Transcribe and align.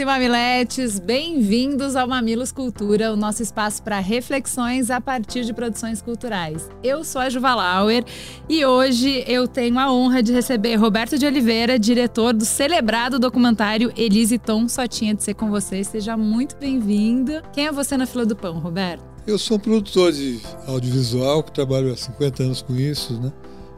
e 0.00 0.04
mamiletes, 0.04 0.98
bem-vindos 0.98 1.94
ao 1.94 2.08
Mamilos 2.08 2.50
Cultura, 2.50 3.12
o 3.12 3.16
nosso 3.16 3.42
espaço 3.42 3.82
para 3.82 3.98
reflexões 3.98 4.90
a 4.90 4.98
partir 4.98 5.44
de 5.44 5.52
produções 5.52 6.00
culturais. 6.00 6.70
Eu 6.82 7.04
sou 7.04 7.20
a 7.20 7.28
Juva 7.28 7.54
Lauer 7.54 8.02
e 8.48 8.64
hoje 8.64 9.22
eu 9.26 9.46
tenho 9.46 9.78
a 9.78 9.92
honra 9.92 10.22
de 10.22 10.32
receber 10.32 10.76
Roberto 10.76 11.18
de 11.18 11.26
Oliveira, 11.26 11.78
diretor 11.78 12.32
do 12.32 12.46
celebrado 12.46 13.18
documentário 13.18 13.92
Elise 13.94 14.38
Tom, 14.38 14.70
Só 14.70 14.86
Tinha 14.86 15.14
de 15.14 15.22
Ser 15.22 15.34
Com 15.34 15.50
Você. 15.50 15.84
Seja 15.84 16.16
muito 16.16 16.56
bem-vindo. 16.56 17.42
Quem 17.52 17.66
é 17.66 17.72
você 17.72 17.94
na 17.94 18.06
fila 18.06 18.24
do 18.24 18.34
pão, 18.34 18.58
Roberto? 18.58 19.04
Eu 19.26 19.38
sou 19.38 19.58
um 19.58 19.60
produtor 19.60 20.12
de 20.12 20.40
audiovisual, 20.66 21.42
que 21.42 21.52
trabalho 21.52 21.92
há 21.92 21.96
50 21.96 22.42
anos 22.42 22.62
com 22.62 22.74
isso, 22.74 23.20
né? 23.20 23.30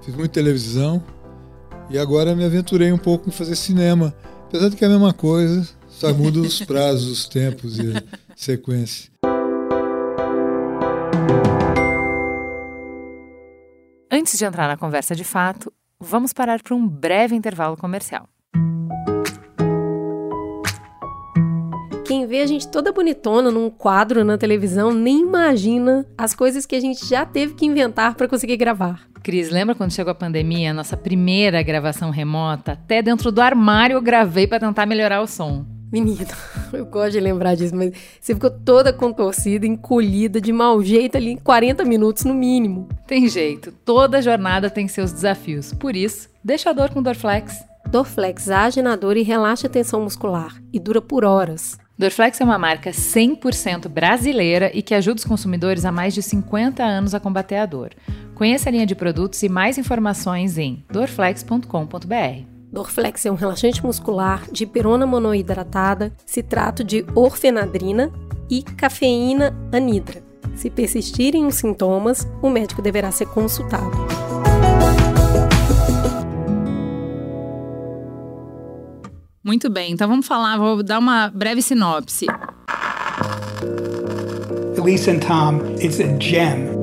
Fiz 0.04 0.14
muita 0.14 0.34
televisão 0.34 1.02
e 1.90 1.98
agora 1.98 2.36
me 2.36 2.44
aventurei 2.44 2.92
um 2.92 2.98
pouco 2.98 3.28
em 3.28 3.32
fazer 3.32 3.56
cinema. 3.56 4.14
Apesar 4.46 4.68
de 4.68 4.76
que 4.76 4.84
é 4.84 4.86
a 4.86 4.90
mesma 4.90 5.12
coisa, 5.12 5.66
só 6.02 6.12
muda 6.12 6.40
os 6.40 6.60
prazos, 6.64 7.08
os 7.08 7.28
tempos 7.28 7.78
e 7.78 7.96
a 7.96 8.02
sequência. 8.34 9.08
Antes 14.10 14.36
de 14.36 14.44
entrar 14.44 14.66
na 14.66 14.76
conversa 14.76 15.14
de 15.14 15.22
fato, 15.22 15.72
vamos 16.00 16.32
parar 16.32 16.60
para 16.60 16.74
um 16.74 16.88
breve 16.88 17.36
intervalo 17.36 17.76
comercial. 17.76 18.28
Quem 22.04 22.26
vê 22.26 22.40
a 22.40 22.46
gente 22.46 22.66
toda 22.66 22.92
bonitona 22.92 23.52
num 23.52 23.70
quadro 23.70 24.24
na 24.24 24.36
televisão 24.36 24.92
nem 24.92 25.20
imagina 25.20 26.04
as 26.18 26.34
coisas 26.34 26.66
que 26.66 26.74
a 26.74 26.80
gente 26.80 27.06
já 27.06 27.24
teve 27.24 27.54
que 27.54 27.64
inventar 27.64 28.16
para 28.16 28.26
conseguir 28.26 28.56
gravar. 28.56 29.06
Cris, 29.22 29.50
lembra 29.50 29.72
quando 29.72 29.92
chegou 29.92 30.10
a 30.10 30.16
pandemia, 30.16 30.74
nossa 30.74 30.96
primeira 30.96 31.62
gravação 31.62 32.10
remota? 32.10 32.72
Até 32.72 33.00
dentro 33.00 33.30
do 33.30 33.40
armário 33.40 33.94
eu 33.94 34.02
gravei 34.02 34.48
para 34.48 34.58
tentar 34.58 34.84
melhorar 34.84 35.22
o 35.22 35.28
som. 35.28 35.71
Menina, 35.92 36.26
eu 36.72 36.86
gosto 36.86 37.12
de 37.12 37.20
lembrar 37.20 37.54
disso, 37.54 37.76
mas 37.76 37.92
você 38.18 38.32
ficou 38.32 38.50
toda 38.50 38.94
contorcida, 38.94 39.66
encolhida, 39.66 40.40
de 40.40 40.50
mau 40.50 40.82
jeito 40.82 41.18
ali 41.18 41.32
em 41.32 41.36
40 41.36 41.84
minutos 41.84 42.24
no 42.24 42.32
mínimo. 42.32 42.88
Tem 43.06 43.28
jeito, 43.28 43.70
toda 43.84 44.22
jornada 44.22 44.70
tem 44.70 44.88
seus 44.88 45.12
desafios. 45.12 45.74
Por 45.74 45.94
isso, 45.94 46.30
deixa 46.42 46.70
a 46.70 46.72
dor 46.72 46.88
com 46.88 47.02
Dorflex. 47.02 47.62
Dorflex 47.90 48.48
age 48.48 48.80
na 48.80 48.96
dor 48.96 49.18
e 49.18 49.22
relaxa 49.22 49.66
a 49.66 49.70
tensão 49.70 50.00
muscular 50.00 50.56
e 50.72 50.80
dura 50.80 51.02
por 51.02 51.26
horas. 51.26 51.78
Dorflex 51.98 52.40
é 52.40 52.44
uma 52.44 52.58
marca 52.58 52.90
100% 52.90 53.86
brasileira 53.88 54.70
e 54.72 54.80
que 54.80 54.94
ajuda 54.94 55.18
os 55.18 55.26
consumidores 55.26 55.84
há 55.84 55.92
mais 55.92 56.14
de 56.14 56.22
50 56.22 56.82
anos 56.82 57.14
a 57.14 57.20
combater 57.20 57.56
a 57.56 57.66
dor. 57.66 57.90
Conheça 58.34 58.70
a 58.70 58.72
linha 58.72 58.86
de 58.86 58.94
produtos 58.94 59.42
e 59.42 59.48
mais 59.48 59.76
informações 59.76 60.56
em 60.56 60.82
dorflex.com.br. 60.90 62.51
Dorflex 62.72 63.26
é 63.26 63.30
um 63.30 63.34
relaxante 63.34 63.84
muscular 63.84 64.50
de 64.50 64.64
perona 64.64 65.06
monoidratada, 65.06 66.10
citrato 66.24 66.82
de 66.82 67.04
orfenadrina 67.14 68.10
e 68.48 68.62
cafeína 68.62 69.54
anidra. 69.70 70.24
Se 70.54 70.70
persistirem 70.70 71.44
os 71.44 71.56
sintomas, 71.56 72.26
o 72.40 72.48
médico 72.48 72.80
deverá 72.80 73.10
ser 73.10 73.26
consultado. 73.26 73.90
Muito 79.44 79.68
bem, 79.68 79.92
então 79.92 80.08
vamos 80.08 80.26
falar, 80.26 80.56
vou 80.56 80.82
dar 80.82 80.98
uma 80.98 81.28
breve 81.28 81.60
sinopse. 81.60 82.24
Elise 84.78 85.10
and 85.10 85.18
Tom, 85.18 85.58
it's 85.78 86.00
a 86.00 86.18
gem. 86.18 86.81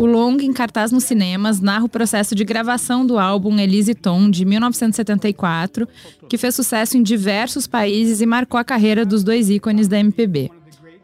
O 0.00 0.06
longa 0.06 0.42
em 0.42 0.50
cartaz 0.50 0.90
nos 0.90 1.04
cinemas 1.04 1.60
narra 1.60 1.84
o 1.84 1.88
processo 1.88 2.34
de 2.34 2.42
gravação 2.42 3.04
do 3.04 3.18
álbum 3.18 3.58
Elise 3.58 3.94
Tom, 3.94 4.30
de 4.30 4.46
1974, 4.46 5.86
que 6.26 6.38
fez 6.38 6.54
sucesso 6.54 6.96
em 6.96 7.02
diversos 7.02 7.66
países 7.66 8.22
e 8.22 8.24
marcou 8.24 8.58
a 8.58 8.64
carreira 8.64 9.04
dos 9.04 9.22
dois 9.22 9.50
ícones 9.50 9.88
da 9.88 9.98
MPB. 9.98 10.50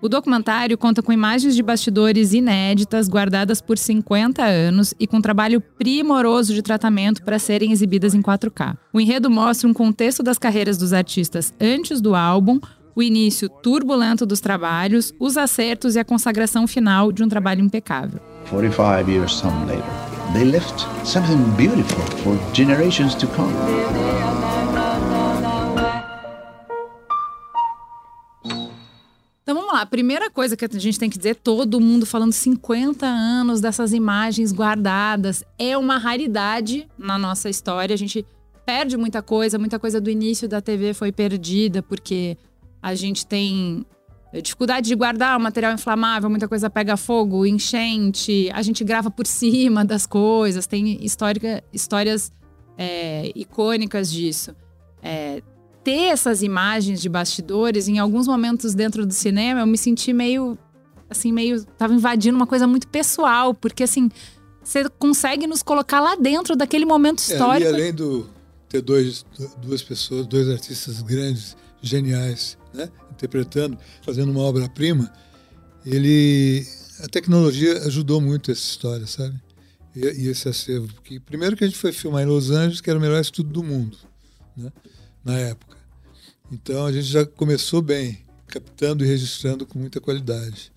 O 0.00 0.08
documentário 0.08 0.78
conta 0.78 1.02
com 1.02 1.12
imagens 1.12 1.54
de 1.54 1.62
bastidores 1.62 2.32
inéditas, 2.32 3.06
guardadas 3.06 3.60
por 3.60 3.76
50 3.76 4.42
anos 4.42 4.94
e 4.98 5.06
com 5.06 5.20
trabalho 5.20 5.60
primoroso 5.60 6.54
de 6.54 6.62
tratamento 6.62 7.22
para 7.22 7.38
serem 7.38 7.72
exibidas 7.72 8.14
em 8.14 8.22
4K. 8.22 8.78
O 8.94 8.98
enredo 8.98 9.28
mostra 9.28 9.68
um 9.68 9.74
contexto 9.74 10.22
das 10.22 10.38
carreiras 10.38 10.78
dos 10.78 10.94
artistas 10.94 11.52
antes 11.60 12.00
do 12.00 12.14
álbum, 12.14 12.58
o 12.94 13.02
início 13.02 13.50
turbulento 13.50 14.24
dos 14.24 14.40
trabalhos, 14.40 15.12
os 15.20 15.36
acertos 15.36 15.96
e 15.96 15.98
a 15.98 16.04
consagração 16.04 16.66
final 16.66 17.12
de 17.12 17.22
um 17.22 17.28
trabalho 17.28 17.62
impecável. 17.62 18.35
45 18.46 19.08
years 19.08 19.32
some 19.32 19.66
later, 19.66 19.82
they 20.32 20.44
left 20.44 20.86
something 21.04 21.42
beautiful 21.56 22.02
for 22.22 22.38
generations 22.52 23.14
to 23.14 23.26
come. 23.28 23.52
Então 29.42 29.54
vamos 29.54 29.72
lá, 29.72 29.82
a 29.82 29.86
primeira 29.86 30.28
coisa 30.28 30.56
que 30.56 30.64
a 30.64 30.68
gente 30.78 30.98
tem 30.98 31.08
que 31.08 31.16
dizer, 31.16 31.36
todo 31.36 31.80
mundo 31.80 32.04
falando 32.04 32.32
50 32.32 33.06
anos 33.06 33.60
dessas 33.60 33.92
imagens 33.92 34.52
guardadas, 34.52 35.44
é 35.58 35.76
uma 35.76 35.98
raridade 35.98 36.88
na 36.98 37.16
nossa 37.16 37.48
história. 37.48 37.94
A 37.94 37.98
gente 37.98 38.26
perde 38.64 38.96
muita 38.96 39.22
coisa, 39.22 39.56
muita 39.56 39.78
coisa 39.78 40.00
do 40.00 40.10
início 40.10 40.48
da 40.48 40.60
TV 40.60 40.92
foi 40.92 41.12
perdida, 41.12 41.80
porque 41.80 42.36
a 42.82 42.94
gente 42.96 43.24
tem 43.24 43.86
dificuldade 44.32 44.88
de 44.88 44.94
guardar 44.94 45.38
o 45.38 45.40
material 45.40 45.72
inflamável, 45.72 46.28
muita 46.28 46.48
coisa 46.48 46.68
pega 46.68 46.96
fogo, 46.96 47.46
enchente, 47.46 48.50
a 48.52 48.62
gente 48.62 48.84
grava 48.84 49.10
por 49.10 49.26
cima 49.28 49.84
das 49.84 50.06
coisas, 50.06 50.66
tem 50.66 51.04
histórica, 51.04 51.62
histórias 51.72 52.32
é, 52.76 53.30
icônicas 53.34 54.10
disso. 54.10 54.54
É, 55.02 55.42
ter 55.84 56.08
essas 56.08 56.42
imagens 56.42 57.00
de 57.00 57.08
bastidores, 57.08 57.86
em 57.86 57.98
alguns 57.98 58.26
momentos 58.26 58.74
dentro 58.74 59.06
do 59.06 59.14
cinema, 59.14 59.60
eu 59.60 59.66
me 59.66 59.78
senti 59.78 60.12
meio, 60.12 60.58
assim, 61.08 61.32
meio, 61.32 61.64
tava 61.64 61.94
invadindo 61.94 62.36
uma 62.36 62.46
coisa 62.46 62.66
muito 62.66 62.88
pessoal, 62.88 63.54
porque 63.54 63.84
assim, 63.84 64.10
você 64.62 64.88
consegue 64.88 65.46
nos 65.46 65.62
colocar 65.62 66.00
lá 66.00 66.16
dentro 66.16 66.56
daquele 66.56 66.84
momento 66.84 67.20
histórico. 67.20 67.68
É, 67.68 67.72
e 67.72 67.74
além 67.74 67.94
do 67.94 68.26
ter 68.68 68.80
dois, 68.82 69.24
duas 69.62 69.82
pessoas, 69.82 70.26
dois 70.26 70.48
artistas 70.48 71.00
grandes, 71.02 71.56
geniais, 71.88 72.58
né? 72.72 72.90
interpretando, 73.10 73.78
fazendo 74.02 74.30
uma 74.30 74.42
obra-prima, 74.42 75.12
ele 75.84 76.66
a 77.00 77.08
tecnologia 77.08 77.82
ajudou 77.84 78.20
muito 78.20 78.50
essa 78.50 78.60
história, 78.60 79.06
sabe? 79.06 79.38
E, 79.94 80.00
e, 80.00 80.28
esse 80.28 80.48
acervo, 80.48 80.88
porque 80.94 81.20
primeiro 81.20 81.56
que 81.56 81.64
a 81.64 81.66
gente 81.66 81.78
foi 81.78 81.92
filmar 81.92 82.22
em 82.22 82.26
Los 82.26 82.50
Angeles, 82.50 82.80
que 82.80 82.90
era 82.90 82.98
o 82.98 83.02
melhor 83.02 83.20
estúdio 83.20 83.52
do 83.52 83.62
mundo, 83.62 83.96
né? 84.56 84.72
Na 85.24 85.38
época. 85.38 85.76
Então 86.50 86.86
a 86.86 86.92
gente 86.92 87.06
já 87.06 87.24
começou 87.26 87.82
bem, 87.82 88.18
captando 88.46 89.04
e 89.04 89.06
registrando 89.06 89.66
com 89.66 89.78
muita 89.78 90.00
qualidade. 90.00 90.72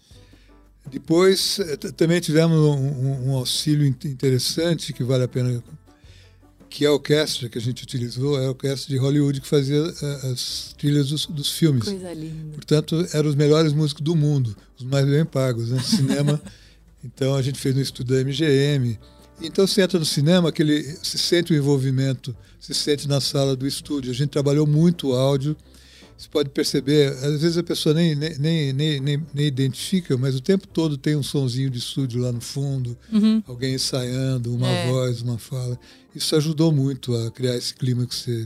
Depois 0.89 1.59
eh, 1.59 1.77
também 1.77 2.19
tivemos 2.19 2.57
um, 2.57 3.29
um 3.29 3.35
auxílio 3.35 3.85
interessante 3.85 4.91
que 4.91 5.03
vale 5.03 5.23
a 5.23 5.27
pena 5.27 5.63
que 6.69 6.85
a 6.85 6.91
orquestra 6.91 7.49
que 7.49 7.57
a 7.57 7.61
gente 7.61 7.83
utilizou 7.83 8.39
é 8.39 8.45
a 8.45 8.49
orquestra 8.49 8.89
de 8.89 8.97
Hollywood 8.97 9.41
que 9.41 9.47
fazia 9.47 9.77
eh, 9.77 10.31
as 10.31 10.75
trilhas 10.77 11.09
dos, 11.09 11.25
dos 11.25 11.51
filmes. 11.51 11.85
Coisa 11.85 12.13
linda. 12.13 12.53
Portanto, 12.53 13.07
eram 13.11 13.29
os 13.29 13.35
melhores 13.35 13.73
músicos 13.73 14.03
do 14.03 14.15
mundo, 14.15 14.55
os 14.77 14.83
mais 14.83 15.05
bem 15.05 15.25
pagos, 15.25 15.69
né? 15.69 15.81
Cinema. 15.83 16.41
então 17.03 17.35
a 17.35 17.41
gente 17.41 17.59
fez 17.59 17.75
no 17.75 17.81
estúdio 17.81 18.15
da 18.15 18.23
MGM. 18.23 18.99
Então 19.41 19.65
você 19.65 19.81
entra 19.81 19.97
no 19.97 20.05
cinema, 20.05 20.49
aquele, 20.49 20.83
se 21.01 21.17
sente 21.17 21.53
o 21.53 21.55
envolvimento, 21.55 22.35
se 22.59 22.73
sente 22.73 23.07
na 23.07 23.19
sala 23.19 23.55
do 23.55 23.65
estúdio. 23.65 24.11
A 24.11 24.15
gente 24.15 24.29
trabalhou 24.29 24.67
muito 24.67 25.09
o 25.09 25.13
áudio. 25.13 25.55
Você 26.19 26.27
pode 26.29 26.49
perceber, 26.49 27.13
às 27.13 27.41
vezes 27.41 27.57
a 27.57 27.63
pessoa 27.63 27.95
nem, 27.95 28.13
nem, 28.13 28.73
nem, 28.73 28.99
nem, 28.99 29.25
nem 29.33 29.45
identifica, 29.45 30.17
mas 30.17 30.35
o 30.35 30.41
tempo 30.41 30.67
todo 30.67 30.97
tem 30.97 31.15
um 31.15 31.23
sonzinho 31.23 31.69
de 31.69 31.79
estúdio 31.79 32.21
lá 32.21 32.29
no 32.29 32.41
fundo, 32.41 32.97
uhum. 33.09 33.41
alguém 33.47 33.75
ensaiando, 33.75 34.53
uma 34.53 34.67
é. 34.67 34.87
voz, 34.91 35.21
uma 35.21 35.37
fala. 35.37 35.79
Isso 36.13 36.35
ajudou 36.35 36.73
muito 36.73 37.15
a 37.15 37.31
criar 37.31 37.55
esse 37.55 37.73
clima 37.73 38.05
que 38.05 38.13
você 38.13 38.45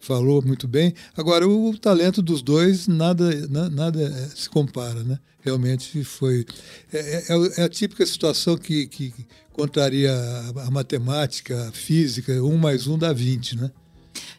falou 0.00 0.40
muito 0.46 0.68
bem. 0.68 0.94
Agora, 1.16 1.48
o, 1.48 1.76
talento 1.76 2.22
dos 2.22 2.40
dois, 2.40 2.86
nada, 2.86 3.48
nada 3.48 4.00
é, 4.00 4.28
se 4.36 4.48
compara, 4.48 5.02
né? 5.02 5.18
Realmente 5.40 6.04
foi. 6.04 6.46
É, 6.92 7.24
é, 7.32 7.60
é 7.62 7.64
a 7.64 7.68
típica 7.68 8.06
situação 8.06 8.56
que, 8.56 8.86
que 8.86 9.12
contraria 9.52 10.12
a, 10.12 10.68
a, 10.68 10.70
matemática, 10.70 11.68
a 11.68 11.72
física, 11.72 12.32
um 12.44 12.56
mais 12.56 12.86
um 12.86 12.96
dá 12.96 13.12
20, 13.12 13.56
né? 13.56 13.72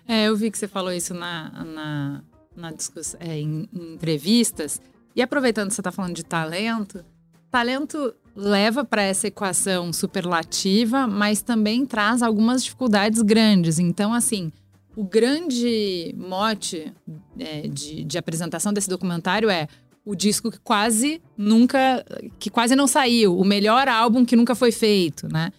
É, 0.07 0.29
eu 0.29 0.37
vi 0.37 0.49
que 0.49 0.57
você 0.57 0.67
falou 0.67 0.93
isso 0.93 1.13
na, 1.13 1.65
na 1.65 2.23
na 2.59 2.73
é, 3.19 3.39
em, 3.39 3.67
em 3.73 3.93
entrevistas, 3.93 4.81
e 5.15 5.21
aproveitando 5.21 5.69
que 5.69 5.75
você 5.75 5.81
está 5.81 5.91
falando 5.91 6.15
de 6.15 6.23
talento, 6.23 7.03
talento 7.49 8.13
leva 8.35 8.85
para 8.85 9.01
essa 9.01 9.27
equação 9.27 9.91
superlativa, 9.91 11.07
mas 11.07 11.41
também 11.41 11.85
traz 11.85 12.21
algumas 12.21 12.63
dificuldades 12.63 13.21
grandes. 13.21 13.79
Então, 13.79 14.13
assim, 14.13 14.51
o 14.95 15.03
grande 15.03 16.13
mote 16.17 16.93
é, 17.37 17.67
de, 17.67 18.03
de 18.03 18.17
apresentação 18.17 18.71
desse 18.71 18.89
documentário 18.89 19.49
é 19.49 19.67
o 20.05 20.15
disco 20.15 20.49
que 20.49 20.59
quase 20.59 21.21
nunca, 21.37 22.03
que 22.39 22.49
quase 22.49 22.75
não 22.75 22.87
saiu, 22.87 23.37
o 23.37 23.45
melhor 23.45 23.87
álbum 23.87 24.25
que 24.25 24.35
nunca 24.35 24.55
foi 24.55 24.71
feito, 24.71 25.27
né? 25.31 25.51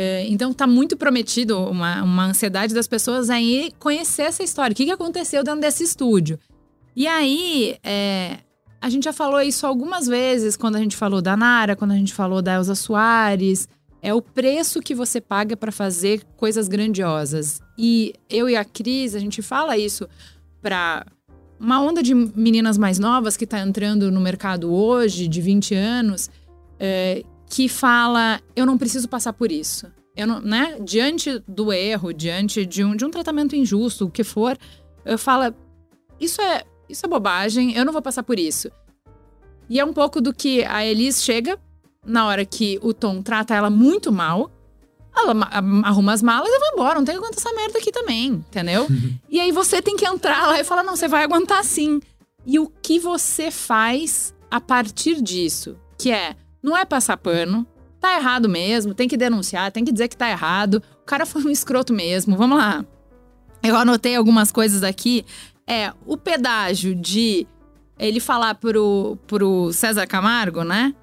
É, 0.00 0.24
então 0.28 0.52
tá 0.52 0.64
muito 0.64 0.96
prometido 0.96 1.58
uma, 1.58 2.04
uma 2.04 2.26
ansiedade 2.26 2.72
das 2.72 2.86
pessoas 2.86 3.28
em 3.30 3.68
conhecer 3.80 4.22
essa 4.22 4.44
história. 4.44 4.72
O 4.72 4.76
que, 4.76 4.84
que 4.84 4.92
aconteceu 4.92 5.42
dentro 5.42 5.60
desse 5.60 5.82
estúdio? 5.82 6.38
E 6.94 7.04
aí, 7.04 7.76
é, 7.82 8.38
a 8.80 8.88
gente 8.88 9.02
já 9.02 9.12
falou 9.12 9.40
isso 9.40 9.66
algumas 9.66 10.06
vezes 10.06 10.56
quando 10.56 10.76
a 10.76 10.78
gente 10.78 10.96
falou 10.96 11.20
da 11.20 11.36
Nara, 11.36 11.74
quando 11.74 11.90
a 11.90 11.96
gente 11.96 12.14
falou 12.14 12.40
da 12.40 12.54
Elza 12.54 12.76
Soares. 12.76 13.66
É 14.00 14.14
o 14.14 14.22
preço 14.22 14.80
que 14.80 14.94
você 14.94 15.20
paga 15.20 15.56
para 15.56 15.72
fazer 15.72 16.22
coisas 16.36 16.68
grandiosas. 16.68 17.60
E 17.76 18.14
eu 18.30 18.48
e 18.48 18.54
a 18.54 18.64
Cris, 18.64 19.16
a 19.16 19.18
gente 19.18 19.42
fala 19.42 19.76
isso 19.76 20.08
para 20.62 21.04
uma 21.58 21.82
onda 21.82 22.04
de 22.04 22.14
meninas 22.14 22.78
mais 22.78 23.00
novas 23.00 23.36
que 23.36 23.42
está 23.42 23.58
entrando 23.58 24.12
no 24.12 24.20
mercado 24.20 24.72
hoje, 24.72 25.26
de 25.26 25.40
20 25.40 25.74
anos, 25.74 26.30
é, 26.78 27.24
que 27.48 27.68
fala: 27.68 28.40
eu 28.54 28.66
não 28.66 28.78
preciso 28.78 29.08
passar 29.08 29.32
por 29.32 29.50
isso. 29.50 29.86
Eu 30.16 30.26
não, 30.26 30.40
né? 30.40 30.76
Diante 30.80 31.42
do 31.46 31.72
erro, 31.72 32.12
diante 32.12 32.66
de 32.66 32.82
um, 32.84 32.96
de 32.96 33.04
um 33.04 33.10
tratamento 33.10 33.54
injusto, 33.54 34.06
o 34.06 34.10
que 34.10 34.24
for, 34.24 34.58
eu 35.04 35.18
falo: 35.18 35.54
isso 36.20 36.40
é, 36.42 36.64
isso 36.88 37.06
é 37.06 37.08
bobagem, 37.08 37.74
eu 37.76 37.84
não 37.84 37.92
vou 37.92 38.02
passar 38.02 38.22
por 38.22 38.38
isso. 38.38 38.70
E 39.70 39.78
é 39.78 39.84
um 39.84 39.92
pouco 39.92 40.20
do 40.20 40.32
que 40.32 40.64
a 40.64 40.84
Elis 40.84 41.22
chega 41.22 41.58
na 42.04 42.26
hora 42.26 42.44
que 42.44 42.78
o 42.82 42.94
Tom 42.94 43.22
trata 43.22 43.54
ela 43.54 43.70
muito 43.70 44.10
mal. 44.10 44.50
Ela 45.14 45.34
ma- 45.34 45.50
arruma 45.84 46.12
as 46.12 46.22
malas 46.22 46.48
e 46.48 46.58
vai 46.58 46.70
embora. 46.70 46.94
Não 46.94 47.04
tem 47.04 47.14
que 47.14 47.18
aguentar 47.18 47.38
essa 47.38 47.54
merda 47.54 47.78
aqui 47.78 47.90
também, 47.90 48.28
entendeu? 48.28 48.86
e 49.28 49.40
aí 49.40 49.52
você 49.52 49.82
tem 49.82 49.96
que 49.96 50.06
entrar 50.06 50.46
lá 50.46 50.60
e 50.60 50.64
falar: 50.64 50.82
não, 50.82 50.96
você 50.96 51.08
vai 51.08 51.24
aguentar 51.24 51.62
sim. 51.64 52.00
E 52.46 52.58
o 52.58 52.68
que 52.82 52.98
você 52.98 53.50
faz 53.50 54.34
a 54.50 54.60
partir 54.60 55.20
disso? 55.20 55.76
Que 55.98 56.10
é, 56.10 56.34
não 56.62 56.76
é 56.76 56.84
passar 56.84 57.16
pano, 57.16 57.66
tá 58.00 58.16
errado 58.16 58.48
mesmo, 58.48 58.94
tem 58.94 59.08
que 59.08 59.16
denunciar, 59.16 59.72
tem 59.72 59.84
que 59.84 59.92
dizer 59.92 60.08
que 60.08 60.16
tá 60.16 60.28
errado. 60.30 60.82
O 61.02 61.04
cara 61.04 61.26
foi 61.26 61.44
um 61.44 61.50
escroto 61.50 61.92
mesmo, 61.92 62.36
vamos 62.36 62.58
lá. 62.58 62.84
Eu 63.62 63.76
anotei 63.76 64.14
algumas 64.16 64.52
coisas 64.52 64.82
aqui. 64.82 65.24
É, 65.66 65.92
o 66.06 66.16
pedágio 66.16 66.94
de 66.94 67.46
ele 67.98 68.20
falar 68.20 68.54
pro, 68.54 69.18
pro 69.26 69.72
César 69.72 70.06
Camargo, 70.06 70.62
né? 70.62 70.94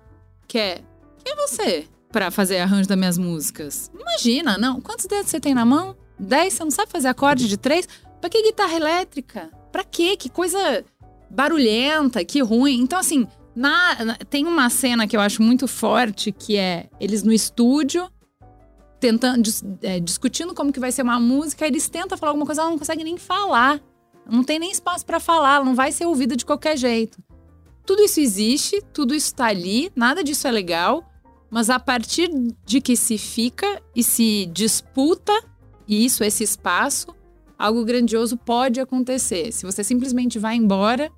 Que 0.48 0.58
é, 0.58 0.82
quem 1.24 1.34
é 1.34 1.36
você 1.36 1.88
pra 2.12 2.32
fazer 2.32 2.60
arranjo 2.60 2.88
das 2.88 2.98
minhas 2.98 3.18
músicas? 3.18 3.92
Imagina, 4.00 4.58
não. 4.58 4.80
Quantos 4.80 5.06
dedos 5.06 5.30
você 5.30 5.40
tem 5.40 5.54
na 5.54 5.66
mão? 5.66 5.96
Dez? 6.18 6.54
Você 6.54 6.64
não 6.64 6.72
sabe 6.72 6.92
fazer 6.92 7.10
acorde 7.10 7.48
de 7.48 7.58
três? 7.58 7.88
Pra 8.22 8.30
que 8.30 8.42
guitarra 8.42 8.74
elétrica? 8.74 9.50
Pra 9.72 9.84
quê? 9.84 10.16
Que 10.16 10.30
coisa 10.30 10.84
barulhenta, 11.30 12.24
que 12.24 12.42
ruim. 12.42 12.80
Então, 12.80 12.98
assim, 12.98 13.28
na- 13.56 14.18
tem 14.30 14.46
uma 14.46 14.70
cena 14.70 15.08
que 15.08 15.16
eu 15.16 15.22
acho 15.22 15.42
muito 15.42 15.68
forte, 15.68 16.32
que 16.32 16.58
é 16.58 16.90
eles 17.00 17.24
no 17.24 17.32
estúdio, 17.32 18.10
tentando, 19.00 19.42
dis- 19.42 19.64
é, 19.82 20.00
discutindo 20.00 20.54
como 20.54 20.74
que 20.74 20.80
vai 20.80 20.92
ser 20.92 21.04
uma 21.04 21.20
música, 21.20 21.66
eles 21.66 21.88
tentam 21.88 22.18
falar 22.18 22.32
alguma 22.32 22.46
coisa, 22.46 22.62
ela 22.62 22.72
não 22.72 22.78
consegue 22.80 23.04
nem 23.04 23.18
falar. 23.18 23.82
Não 24.30 24.44
tem 24.44 24.58
nem 24.58 24.72
espaço 24.72 25.06
pra 25.06 25.20
falar, 25.20 25.58
ela 25.58 25.66
não 25.66 25.76
vai 25.76 25.92
ser 25.92 26.06
ouvida 26.06 26.36
de 26.36 26.46
qualquer 26.46 26.76
jeito. 26.78 27.18
Tudo 27.86 28.02
isso 28.02 28.20
existe, 28.20 28.82
tudo 28.92 29.14
isso 29.14 29.34
tá 29.36 29.46
ali, 29.46 29.92
nada 29.96 30.24
disso 30.24 30.48
é 30.48 30.52
legal, 30.52 31.08
mas 31.52 31.70
a 31.70 31.80
partir 31.80 32.30
de 32.66 32.82
que 32.82 32.98
se 32.98 33.20
fica 33.20 33.80
e 33.96 34.04
se 34.04 34.48
disputa 34.48 35.32
isso, 35.88 36.24
esse 36.24 36.44
espaço, 36.44 37.16
algo 37.60 37.86
grandioso 37.86 38.36
pode 38.36 38.80
acontecer. 38.80 39.52
Se 39.52 39.64
você 39.64 39.84
simplesmente 39.84 40.40
vai 40.40 40.56
embora, 40.56 41.12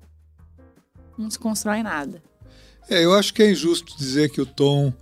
não 1.16 1.30
se 1.30 1.38
constrói 1.38 1.82
nada. 1.82 2.22
É, 2.88 3.04
eu 3.04 3.12
acho 3.12 3.34
que 3.34 3.42
é 3.42 3.50
injusto 3.50 3.96
dizer 3.96 4.30
que 4.30 4.40
o 4.40 4.46
Tom 4.46 4.92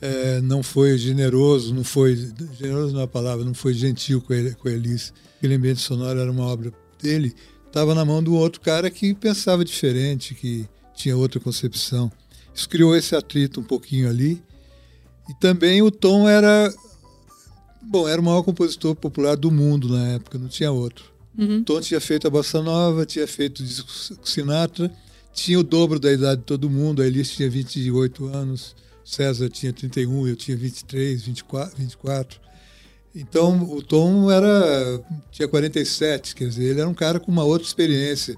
é, 0.00 0.40
não 0.40 0.62
foi 0.62 0.96
generoso, 0.96 1.74
não 1.74 1.84
foi. 1.84 2.16
Generoso 2.58 2.94
não 2.94 3.00
é 3.00 3.04
a 3.04 3.08
palavra, 3.08 3.44
não 3.44 3.54
foi 3.54 3.74
gentil 3.74 4.20
com, 4.20 4.32
ele, 4.32 4.54
com 4.54 4.68
a 4.68 4.72
Elis. 4.72 5.12
Aquele 5.36 5.54
ambiente 5.54 5.80
sonoro 5.80 6.18
era 6.18 6.30
uma 6.30 6.46
obra 6.46 6.72
dele, 7.00 7.34
estava 7.66 7.94
na 7.94 8.04
mão 8.04 8.22
do 8.22 8.34
outro 8.34 8.60
cara 8.60 8.90
que 8.90 9.14
pensava 9.14 9.64
diferente, 9.64 10.34
que 10.34 10.68
tinha 10.94 11.16
outra 11.16 11.40
concepção. 11.40 12.10
Isso 12.54 12.68
criou 12.68 12.96
esse 12.96 13.14
atrito 13.14 13.60
um 13.60 13.64
pouquinho 13.64 14.08
ali. 14.08 14.42
E 15.28 15.34
também 15.40 15.82
o 15.82 15.90
Tom 15.90 16.28
era. 16.28 16.72
Bom, 17.82 18.08
era 18.08 18.20
o 18.20 18.24
maior 18.24 18.42
compositor 18.42 18.94
popular 18.94 19.36
do 19.36 19.50
mundo 19.50 19.88
na 19.88 20.08
época, 20.08 20.38
não 20.38 20.48
tinha 20.48 20.70
outro. 20.70 21.04
Uhum. 21.38 21.62
Tom 21.62 21.80
tinha 21.80 22.00
feito 22.00 22.26
a 22.26 22.30
Bossa 22.30 22.60
Nova, 22.60 23.06
tinha 23.06 23.26
feito 23.26 23.60
o 23.60 23.64
disco 23.64 23.90
Sinatra, 24.22 24.92
tinha 25.32 25.58
o 25.58 25.62
dobro 25.62 25.98
da 25.98 26.12
idade 26.12 26.40
de 26.40 26.46
todo 26.46 26.68
mundo. 26.70 27.02
A 27.02 27.06
Elis 27.06 27.30
tinha 27.30 27.48
28 27.50 28.26
anos, 28.26 28.74
César 29.04 29.48
tinha 29.48 29.72
31, 29.72 30.28
eu 30.28 30.36
tinha 30.36 30.56
23, 30.56 31.22
24. 31.22 31.76
24. 31.78 32.40
Então 33.14 33.62
o 33.72 33.82
Tom 33.82 34.30
era 34.30 35.00
tinha 35.32 35.48
47, 35.48 36.34
quer 36.34 36.48
dizer, 36.48 36.64
ele 36.64 36.80
era 36.80 36.88
um 36.88 36.94
cara 36.94 37.18
com 37.18 37.30
uma 37.32 37.42
outra 37.44 37.66
experiência. 37.66 38.36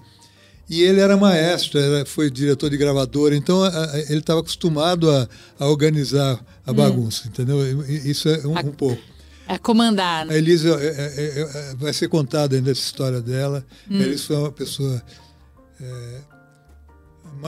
E 0.71 0.81
ele 0.83 1.01
era 1.01 1.17
maestro, 1.17 1.79
era, 1.79 2.07
foi 2.07 2.31
diretor 2.31 2.71
de 2.71 2.79
gravadora, 2.79 3.37
então 3.37 3.63
a, 3.63 3.69
a, 3.69 3.99
ele 4.09 4.21
estava 4.21 4.41
acostumado 4.41 5.11
a, 5.11 5.29
a, 5.59 5.67
organizar 5.67 6.43
a 6.65 6.73
bagunça, 6.73 7.29
entendeu? 7.29 7.59
Isso 7.91 8.29
é 8.29 8.47
um, 8.47 8.57
A- 8.57 8.61
um 8.61 8.73
pouco. 8.73 9.03
É 9.47 9.59
comandar, 9.59 10.25
né? 10.25 10.35
A 10.35 10.39
Elisa 10.39 10.69
é, 10.81 10.87
é, 10.87 11.41
é, 11.73 11.75
vai 11.75 11.93
ser 11.93 12.09
contada 12.09 12.57
ainda 12.57 12.71
essa 12.71 12.81
história 12.81 13.21
dela. 13.21 13.67
A 13.91 13.95
Elisa 13.95 14.23
foi 14.29 14.37
uma 14.37 14.53
pessoa 14.53 15.03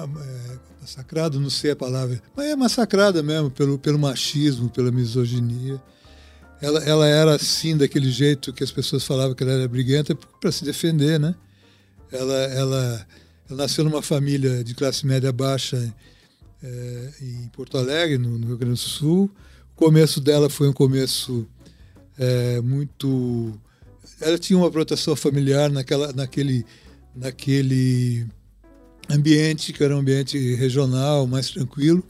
é, 0.03 0.07
ma- 0.07 0.61
massacrada, 0.81 1.39
não 1.39 1.51
sei 1.51 1.71
a 1.73 1.77
palavra, 1.77 2.23
mas 2.37 2.47
é 2.47 2.57
massacrada 2.57 3.23
mesmo 3.23 3.51
pelo, 3.51 3.79
pelo 3.79 3.99
machismo, 3.99 4.69
pela 4.69 4.91
misoginia. 4.91 5.81
Ela, 6.61 6.83
ela 6.85 7.07
era 7.07 7.35
assim, 7.35 7.77
daquele 7.77 8.11
jeito 8.11 8.53
que 8.53 8.65
as 8.65 8.71
pessoas 8.71 9.05
falavam 9.05 9.35
que 9.35 9.43
ela 9.43 9.53
era 9.53 9.69
briguenta 9.69 10.15
para 10.15 10.51
se 10.53 10.65
defender, 10.65 11.19
né? 11.21 11.35
Ela, 12.11 12.35
ela, 12.35 13.07
ela 13.51 13.63
nasceu 13.63 13.85
numa 13.85 14.01
família 14.01 14.63
de 14.65 14.75
classe 14.75 15.05
média 15.05 15.33
baixa 15.33 15.93
é, 16.63 17.11
em 17.21 17.49
Porto 17.49 17.77
Alegre, 17.77 18.17
no, 18.17 18.39
no 18.39 18.47
Rio 18.47 18.57
Grande 18.57 18.75
do 18.75 18.89
Sul. 18.89 19.31
O 19.73 19.77
começo 19.77 20.21
dela 20.21 20.49
foi 20.49 20.69
um 20.69 20.73
começo 20.73 21.47
é, 22.19 22.61
muito. 22.61 23.59
Ela 24.21 24.39
tinha 24.39 24.59
uma 24.59 24.71
proteção 24.71 25.15
familiar 25.17 25.69
naquela, 25.71 26.13
naquele, 26.13 26.65
naquele 27.15 28.27
ambiente 29.11 29.73
que 29.73 29.83
era 29.83 29.95
um 29.95 30.01
ambiente 30.01 30.55
regional, 30.55 31.27
mais 31.27 31.51
tranquilo. 31.51 32.05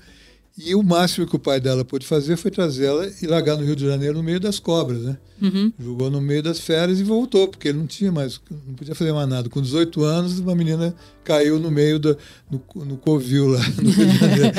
E 0.57 0.73
o 0.73 0.85
máximo 0.85 1.27
que 1.27 1.35
o 1.35 1.39
pai 1.39 1.61
dela 1.61 1.85
pôde 1.85 2.07
fazer 2.07 2.37
foi 2.37 2.49
trazê-la 2.49 3.09
e 3.21 3.27
largar 3.27 3.57
no 3.57 3.65
Rio 3.65 3.75
de 3.75 3.85
Janeiro 3.85 4.19
no 4.19 4.23
meio 4.23 4.39
das 4.39 4.61
cobras, 4.61 5.03
né? 5.03 5.19
Uhum. 5.43 5.73
Jogou 5.81 6.09
no 6.09 6.21
meio 6.21 6.45
das 6.45 6.61
férias 6.61 7.01
e 7.01 7.03
voltou, 7.03 7.49
porque 7.49 7.67
ele 7.67 7.79
não 7.79 7.89
tinha 7.89 8.13
mais, 8.13 8.41
não 8.65 8.75
podia 8.75 8.95
fazer 8.95 9.13
mais 9.13 9.29
nada. 9.29 9.49
Com 9.49 9.61
18 9.61 10.05
anos, 10.05 10.39
uma 10.39 10.55
menina 10.55 10.95
caiu 11.25 11.59
no 11.59 11.73
meio 11.73 11.99
do 11.99 12.17
no, 12.49 12.63
no 12.85 12.97
covil 12.97 13.49
lá 13.49 13.59
no 13.83 13.91
Rio 13.91 14.07
de 14.07 14.17
Janeiro. 14.17 14.53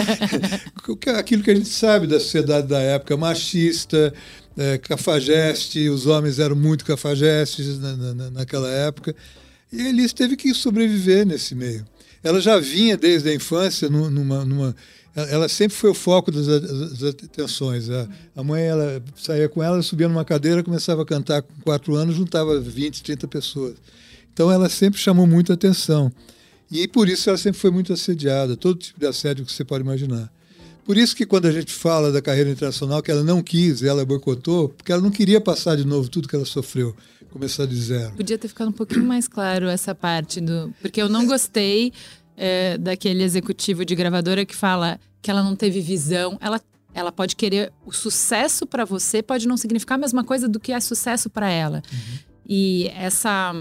Aquilo 1.17 1.41
que 1.41 1.51
a 1.51 1.55
gente 1.55 1.69
sabe 1.69 2.07
da 2.07 2.19
sociedade 2.19 2.67
da 2.67 2.79
época, 2.79 3.15
machista, 3.15 4.13
é, 4.57 4.77
cafajeste, 4.77 5.87
os 5.87 6.07
homens 6.07 6.39
eram 6.39 6.57
muito 6.57 6.83
cafajestes 6.83 7.79
na, 7.79 7.95
na, 7.95 8.31
naquela 8.31 8.69
época. 8.69 9.15
E 9.71 9.81
Elis 9.87 10.11
teve 10.11 10.35
que 10.35 10.53
sobreviver 10.53 11.25
nesse 11.25 11.55
meio. 11.55 11.85
Ela 12.25 12.41
já 12.41 12.59
vinha 12.59 12.97
desde 12.97 13.29
a 13.29 13.33
infância 13.33 13.87
numa, 13.87 14.43
numa 14.43 14.75
ela 15.15 15.47
sempre 15.47 15.77
foi 15.77 15.91
o 15.91 15.93
foco 15.93 16.29
das, 16.29 16.45
das 16.45 17.03
atenções. 17.03 17.89
A, 17.89 18.07
a, 18.35 18.43
mãe 18.43 18.63
ela 18.63 19.01
saía 19.15 19.47
com 19.47 19.63
ela, 19.63 19.81
subia 19.81 20.09
numa 20.09 20.25
cadeira, 20.25 20.61
começava 20.61 21.03
a 21.03 21.05
cantar 21.05 21.41
com 21.41 21.53
quatro 21.61 21.95
anos, 21.95 22.15
juntava 22.15 22.59
20, 22.59 23.01
30 23.01 23.27
pessoas. 23.27 23.75
Então 24.33 24.51
ela 24.51 24.67
sempre 24.67 24.99
chamou 24.99 25.25
muita 25.25 25.53
atenção. 25.53 26.11
E 26.69 26.87
por 26.87 27.07
isso 27.07 27.29
ela 27.29 27.37
sempre 27.37 27.61
foi 27.61 27.71
muito 27.71 27.93
assediada, 27.93 28.57
todo 28.57 28.77
tipo 28.77 28.99
de 28.99 29.05
assédio 29.05 29.45
que 29.45 29.53
você 29.53 29.63
pode 29.63 29.83
imaginar. 29.83 30.29
Por 30.83 30.97
isso 30.97 31.15
que 31.15 31.25
quando 31.25 31.45
a 31.45 31.51
gente 31.51 31.71
fala 31.71 32.11
da 32.11 32.21
carreira 32.21 32.49
internacional, 32.49 33.01
que 33.01 33.09
ela 33.09 33.23
não 33.23 33.41
quis, 33.41 33.83
ela 33.83 34.03
boicotou, 34.03 34.69
porque 34.69 34.91
ela 34.91 35.01
não 35.01 35.11
queria 35.11 35.39
passar 35.39 35.77
de 35.77 35.85
novo 35.85 36.09
tudo 36.09 36.27
que 36.27 36.35
ela 36.35 36.45
sofreu, 36.45 36.95
começar 37.35 37.65
de 37.65 37.75
zero. 37.75 38.13
Podia 38.13 38.37
ter 38.37 38.47
ficado 38.47 38.69
um 38.69 38.71
pouquinho 38.71 39.03
mais 39.05 39.27
claro 39.27 39.67
essa 39.67 39.93
parte 39.93 40.39
do. 40.39 40.73
Porque 40.81 41.01
eu 41.01 41.09
não 41.09 41.27
gostei 41.27 41.91
é, 42.37 42.77
daquele 42.77 43.23
executivo 43.23 43.83
de 43.83 43.93
gravadora 43.93 44.45
que 44.45 44.55
fala 44.55 44.97
que 45.21 45.29
ela 45.29 45.43
não 45.43 45.53
teve 45.53 45.81
visão. 45.81 46.37
Ela, 46.39 46.61
ela 46.93 47.11
pode 47.11 47.35
querer 47.35 47.73
o 47.85 47.91
sucesso 47.91 48.65
para 48.65 48.85
você, 48.85 49.21
pode 49.21 49.49
não 49.49 49.57
significar 49.57 49.97
a 49.97 50.01
mesma 50.01 50.23
coisa 50.23 50.47
do 50.47 50.61
que 50.61 50.71
é 50.71 50.79
sucesso 50.79 51.29
para 51.29 51.49
ela. 51.49 51.83
Uhum. 51.91 52.19
E 52.47 52.87
essa 52.95 53.53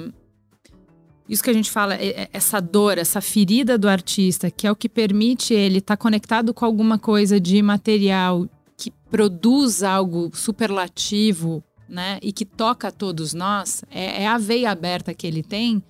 isso 1.28 1.42
que 1.42 1.50
a 1.50 1.54
gente 1.54 1.70
fala, 1.70 1.94
é- 1.94 2.22
é- 2.22 2.28
essa 2.32 2.60
dor, 2.60 2.96
essa 2.96 3.20
ferida 3.20 3.76
do 3.76 3.88
artista, 3.88 4.50
que 4.50 4.66
é 4.66 4.70
o 4.70 4.76
que 4.76 4.88
permite 4.88 5.52
ele 5.52 5.78
estar 5.78 5.96
conectado 5.96 6.54
com 6.54 6.64
alguma 6.64 6.98
coisa 6.98 7.40
de 7.40 7.60
material 7.62 8.46
que 8.76 8.92
produz 9.10 9.82
algo 9.82 10.30
superlativo, 10.34 11.64
né? 11.88 12.18
E 12.22 12.32
que 12.32 12.44
toca 12.44 12.88
a 12.88 12.92
todos 12.92 13.34
nós, 13.34 13.84
é, 13.90 14.22
é 14.22 14.26
a 14.26 14.38
veia 14.38 14.70
aberta 14.70 15.14
que 15.14 15.26
ele 15.26 15.42
tem, 15.42 15.82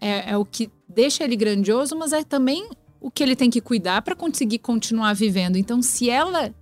é, 0.00 0.32
é 0.32 0.36
o 0.36 0.44
que 0.44 0.70
deixa 0.88 1.24
ele 1.24 1.36
grandioso, 1.36 1.96
mas 1.96 2.12
é 2.12 2.22
também 2.24 2.68
o 3.00 3.10
que 3.10 3.22
ele 3.22 3.36
tem 3.36 3.50
que 3.50 3.60
cuidar 3.60 4.02
para 4.02 4.14
conseguir 4.14 4.58
continuar 4.58 5.14
vivendo. 5.14 5.56
Então, 5.56 5.80
se 5.82 6.10
ela 6.10 6.54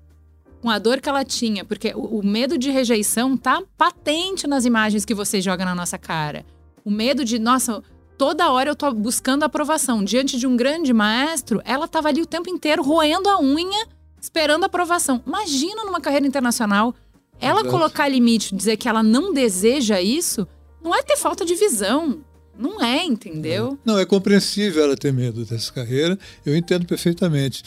com 0.61 0.71
a 0.71 0.79
dor 0.79 1.01
que 1.01 1.09
ela 1.09 1.25
tinha, 1.25 1.65
porque 1.65 1.93
o, 1.95 2.19
o 2.19 2.27
medo 2.27 2.59
de 2.59 2.71
rejeição 2.71 3.37
tá 3.37 3.63
patente 3.77 4.47
nas 4.47 4.65
imagens 4.65 5.05
que 5.05 5.15
você 5.15 5.41
joga 5.41 5.65
na 5.65 5.75
nossa 5.75 5.97
cara. 5.97 6.45
O 6.85 6.91
medo 6.91 7.25
de, 7.25 7.39
nossa, 7.39 7.83
toda 8.17 8.51
hora 8.51 8.71
eu 8.71 8.77
tô 8.77 8.93
buscando 8.93 9.45
aprovação. 9.45 10.03
Diante 10.03 10.37
de 10.37 10.47
um 10.47 10.57
grande 10.57 10.93
maestro, 10.93 11.63
ela 11.65 11.87
tava 11.87 12.09
ali 12.09 12.21
o 12.21 12.27
tempo 12.27 12.51
inteiro 12.51 12.83
roendo 12.83 13.29
a 13.29 13.41
unha, 13.41 13.87
esperando 14.21 14.65
aprovação. 14.65 15.23
Imagina 15.27 15.85
numa 15.85 16.01
carreira 16.01 16.27
internacional, 16.27 16.95
ela 17.41 17.61
Exato. 17.61 17.71
colocar 17.71 18.09
limite, 18.09 18.55
dizer 18.55 18.77
que 18.77 18.89
ela 18.89 19.03
não 19.03 19.33
deseja 19.33 20.01
isso, 20.01 20.47
não 20.83 20.95
é 20.95 21.03
ter 21.03 21.17
falta 21.17 21.45
de 21.45 21.55
visão. 21.55 22.21
Não 22.59 22.83
é, 22.83 23.05
entendeu? 23.05 23.79
Não, 23.85 23.97
é 23.99 24.05
compreensível 24.05 24.83
ela 24.83 24.97
ter 24.97 25.13
medo 25.13 25.45
dessa 25.45 25.73
carreira, 25.73 26.19
eu 26.45 26.57
entendo 26.57 26.85
perfeitamente. 26.87 27.63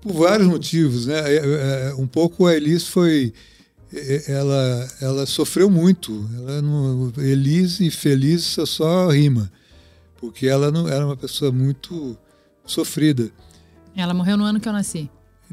Por 0.00 0.12
vários 0.12 0.46
motivos, 0.46 1.06
né? 1.06 1.18
É, 1.26 1.36
é, 1.90 1.94
Um 1.98 2.06
pouco 2.06 2.46
a 2.46 2.54
Elis 2.54 2.86
foi. 2.86 3.32
é, 3.92 4.32
Ela, 4.32 4.88
ela 5.00 5.26
sofreu 5.26 5.68
muito. 5.68 6.28
Ela 6.38 6.62
não, 6.62 7.12
Elise 7.18 7.86
e 7.86 7.90
Feliz 7.90 8.42
só- 8.44 8.64
só 8.66 9.08
rima. 9.10 9.50
Porque 10.20 10.46
ela 10.46 10.70
não 10.70 10.88
era 10.88 11.04
uma 11.04 11.16
pessoa 11.16 11.50
muito 11.50 12.16
sofrida. 12.64 13.28
Ela 13.96 14.14
morreu 14.14 14.36
no 14.36 14.44
ano 14.44 14.60
que 14.60 14.68
eu 14.68 14.72
nasci. 14.72 15.10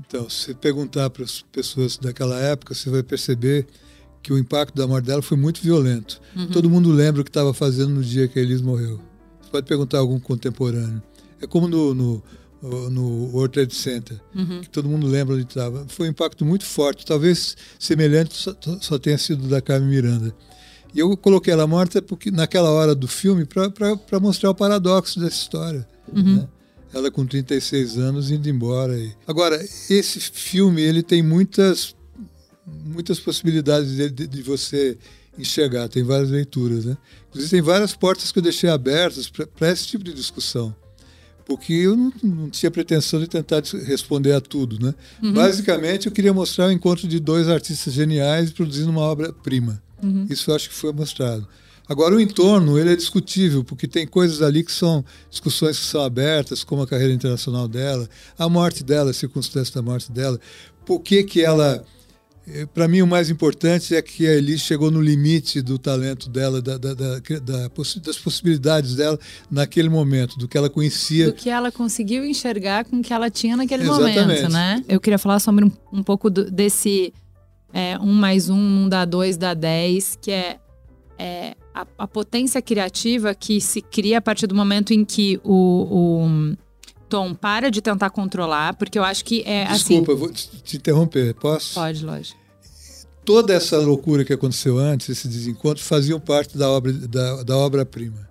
Então, 0.08 0.30
se 0.30 0.54
perguntar 0.54 1.10
para 1.10 1.24
as 1.24 1.42
pessoas 1.52 1.98
daquela 1.98 2.40
época, 2.40 2.74
você 2.74 2.90
vai 2.90 3.04
perceber 3.04 3.68
que 4.22 4.32
o 4.34 4.38
impacto 4.38 4.76
da 4.76 4.88
morte 4.88 5.06
dela 5.06 5.22
foi 5.22 5.38
muito 5.38 5.62
violento. 5.62 6.22
Todo 6.52 6.70
mundo 6.70 6.92
lembra 6.92 7.22
o 7.22 7.24
que 7.24 7.30
estava 7.30 7.54
fazendo 7.54 7.90
no 7.96 8.04
dia 8.04 8.28
que 8.28 8.38
a 8.38 8.42
Elis 8.42 8.62
morreu. 8.62 9.00
Você 9.42 9.50
pode 9.52 9.66
perguntar 9.66 9.98
a 9.98 10.02
algum 10.02 10.20
contemporâneo. 10.20 11.02
É 11.42 11.48
como 11.48 11.68
no, 11.68 11.94
no, 11.94 12.24
no 12.90 13.26
World 13.34 13.54
Trade 13.54 13.74
Center, 13.76 14.20
que 14.62 14.70
todo 14.70 14.90
mundo 14.90 15.08
lembra 15.08 15.36
onde 15.36 15.46
estava. 15.46 15.86
Foi 15.88 16.08
um 16.08 16.12
impacto 16.12 16.44
muito 16.46 16.66
forte, 16.66 17.06
talvez 17.06 17.56
semelhante 17.80 18.34
só, 18.36 18.54
só 18.82 19.00
tenha 19.00 19.18
sido 19.18 19.48
da 19.48 19.62
Carmen 19.62 19.90
Miranda. 19.90 20.36
E 20.94 21.00
eu 21.00 21.16
coloquei 21.16 21.54
ela 21.54 21.68
morta 21.68 22.02
porque 22.02 22.30
naquela 22.32 22.70
hora 22.72 22.94
do 22.96 23.08
filme 23.08 23.46
para 23.46 24.20
mostrar 24.20 24.50
o 24.50 24.56
paradoxo 24.56 25.20
dessa 25.20 25.36
história. 25.36 25.88
né? 26.38 26.48
Ela 26.94 27.12
com 27.12 27.26
36 27.26 27.98
anos 27.98 28.32
indo 28.32 28.50
embora. 28.50 28.98
Agora, 29.28 29.64
esse 29.90 30.20
filme 30.20 30.82
ele 30.82 31.04
tem 31.04 31.22
muitas 31.22 31.96
muitas 32.86 33.20
possibilidades 33.20 33.96
de, 33.96 34.10
de- 34.10 34.28
de 34.28 34.42
você 34.44 34.98
enxergar, 35.38 35.88
tem 35.88 36.04
várias 36.04 36.30
leituras, 36.30 36.86
né? 36.86 36.98
Inclusive 37.30 37.50
tem 37.52 37.62
várias 37.62 37.96
portas 37.96 38.32
que 38.32 38.38
eu 38.40 38.44
deixei 38.44 38.70
abertas 38.70 39.30
para 39.30 39.72
esse 39.72 39.88
tipo 39.88 40.04
de 40.04 40.14
discussão, 40.14 40.76
porque 41.46 41.74
eu 41.74 41.96
não, 41.96 42.14
não 42.22 42.50
tinha 42.50 42.70
pretensão 42.70 43.20
de 43.20 43.28
tentar 43.28 43.64
responder 43.86 44.34
a 44.34 44.42
tudo, 44.42 44.78
né? 44.86 44.94
Basicamente 45.34 46.06
eu 46.08 46.12
queria 46.12 46.34
mostrar 46.34 46.68
o 46.68 46.72
encontro 46.72 47.08
de 47.08 47.20
dois 47.20 47.48
artistas 47.48 47.94
geniais 47.94 48.52
produzindo 48.52 48.90
uma 48.92 49.02
obra-prima. 49.02 49.82
Isso 50.30 50.52
eu 50.52 50.56
acho 50.56 50.70
que 50.70 50.76
foi 50.76 50.92
mostrado. 50.94 51.48
Agora 51.90 52.16
o 52.16 52.22
entorno 52.22 52.78
ele 52.78 52.94
é 52.94 52.96
discutível 52.96 53.64
porque 53.64 53.88
tem 53.88 54.06
coisas 54.06 54.42
ali 54.44 54.64
que 54.64 54.72
são 54.72 55.04
discussões 55.30 55.80
que 55.80 55.86
são 55.86 56.02
abertas, 56.02 56.64
como 56.64 56.84
a 56.84 56.88
carreira 56.88 57.12
internacional 57.12 57.68
dela, 57.68 58.08
a 58.38 58.48
morte 58.48 58.84
dela, 58.84 59.10
a 59.10 59.14
circunstância 59.14 59.74
da 59.74 59.82
morte 59.82 60.12
dela, 60.12 60.40
por 60.86 61.00
que 61.02 61.24
que 61.24 61.44
ela 61.44 61.84
para 62.74 62.88
mim, 62.88 63.00
o 63.04 63.06
mais 63.08 63.30
importante 63.30 63.96
é 63.96 64.02
que 64.02 64.26
a 64.26 64.34
Elis 64.34 64.62
chegou 64.62 64.90
no 64.90 65.00
limite 65.00 65.62
do 65.62 65.78
talento 65.78 66.28
dela, 66.28 66.60
da- 66.60 66.80
da- 66.80 66.96
da- 66.96 67.20
das 68.04 68.18
possibilidades 68.18 68.96
dela 68.96 69.20
naquele 69.52 69.88
momento, 69.88 70.36
do 70.36 70.48
que 70.48 70.58
ela 70.58 70.68
conhecia. 70.68 71.28
do 71.28 71.34
que 71.34 71.48
ela 71.48 71.72
conseguiu 71.72 72.26
enxergar 72.26 72.86
com 72.86 72.98
o 72.98 73.02
que 73.04 73.14
ela 73.14 73.30
tinha 73.30 73.56
naquele 73.56 73.84
Exatamente. 73.84 74.20
momento, 74.20 74.50
né? 74.52 74.84
Eu 74.88 75.00
queria 75.00 75.20
falar 75.20 75.40
sobre 75.40 75.64
um, 75.64 75.72
um 75.94 76.02
pouco 76.02 76.28
do- 76.28 76.50
desse 76.50 77.14
é, 77.72 78.00
um 78.00 78.14
mais 78.14 78.50
um, 78.50 78.56
um 78.58 78.90
dá 78.90 79.06
dois, 79.06 79.38
dá 79.38 79.54
dez, 79.54 80.18
que 80.20 80.32
é, 80.32 80.58
é 81.20 81.56
a, 81.82 82.04
a 82.04 82.08
potência 82.08 82.62
criativa 82.62 83.34
que 83.34 83.62
se 83.62 83.82
cria 83.82 84.18
a 84.18 84.22
partir 84.22 84.48
do 84.48 84.56
momento 84.56 84.94
em 84.94 85.06
que 85.06 85.40
o, 85.44 86.24
o 86.24 86.58
Tom 87.08 87.34
para 87.34 87.72
de 87.72 87.82
tentar 87.82 88.10
controlar, 88.10 88.76
porque 88.76 88.98
eu 89.00 89.04
acho 89.04 89.26
que 89.26 89.44
é 89.46 89.64
assim. 89.66 90.00
Desculpa, 90.00 90.16
vou 90.16 90.32
te 90.32 90.48
te 90.48 90.78
interromper, 90.78 91.34
posso? 91.36 91.74
Pode, 91.74 92.06
lógico. 92.06 92.40
Toda 93.26 93.54
essa 93.54 93.78
loucura 93.78 94.26
que 94.26 94.34
aconteceu 94.34 94.78
antes, 94.78 95.10
esse 95.10 95.28
desencontro, 95.28 95.84
faziam 95.84 96.20
parte 96.20 96.58
da 96.58 96.70
obra 96.70 96.92
da, 96.94 97.44
da 97.44 97.58
obra-prima. 97.58 98.28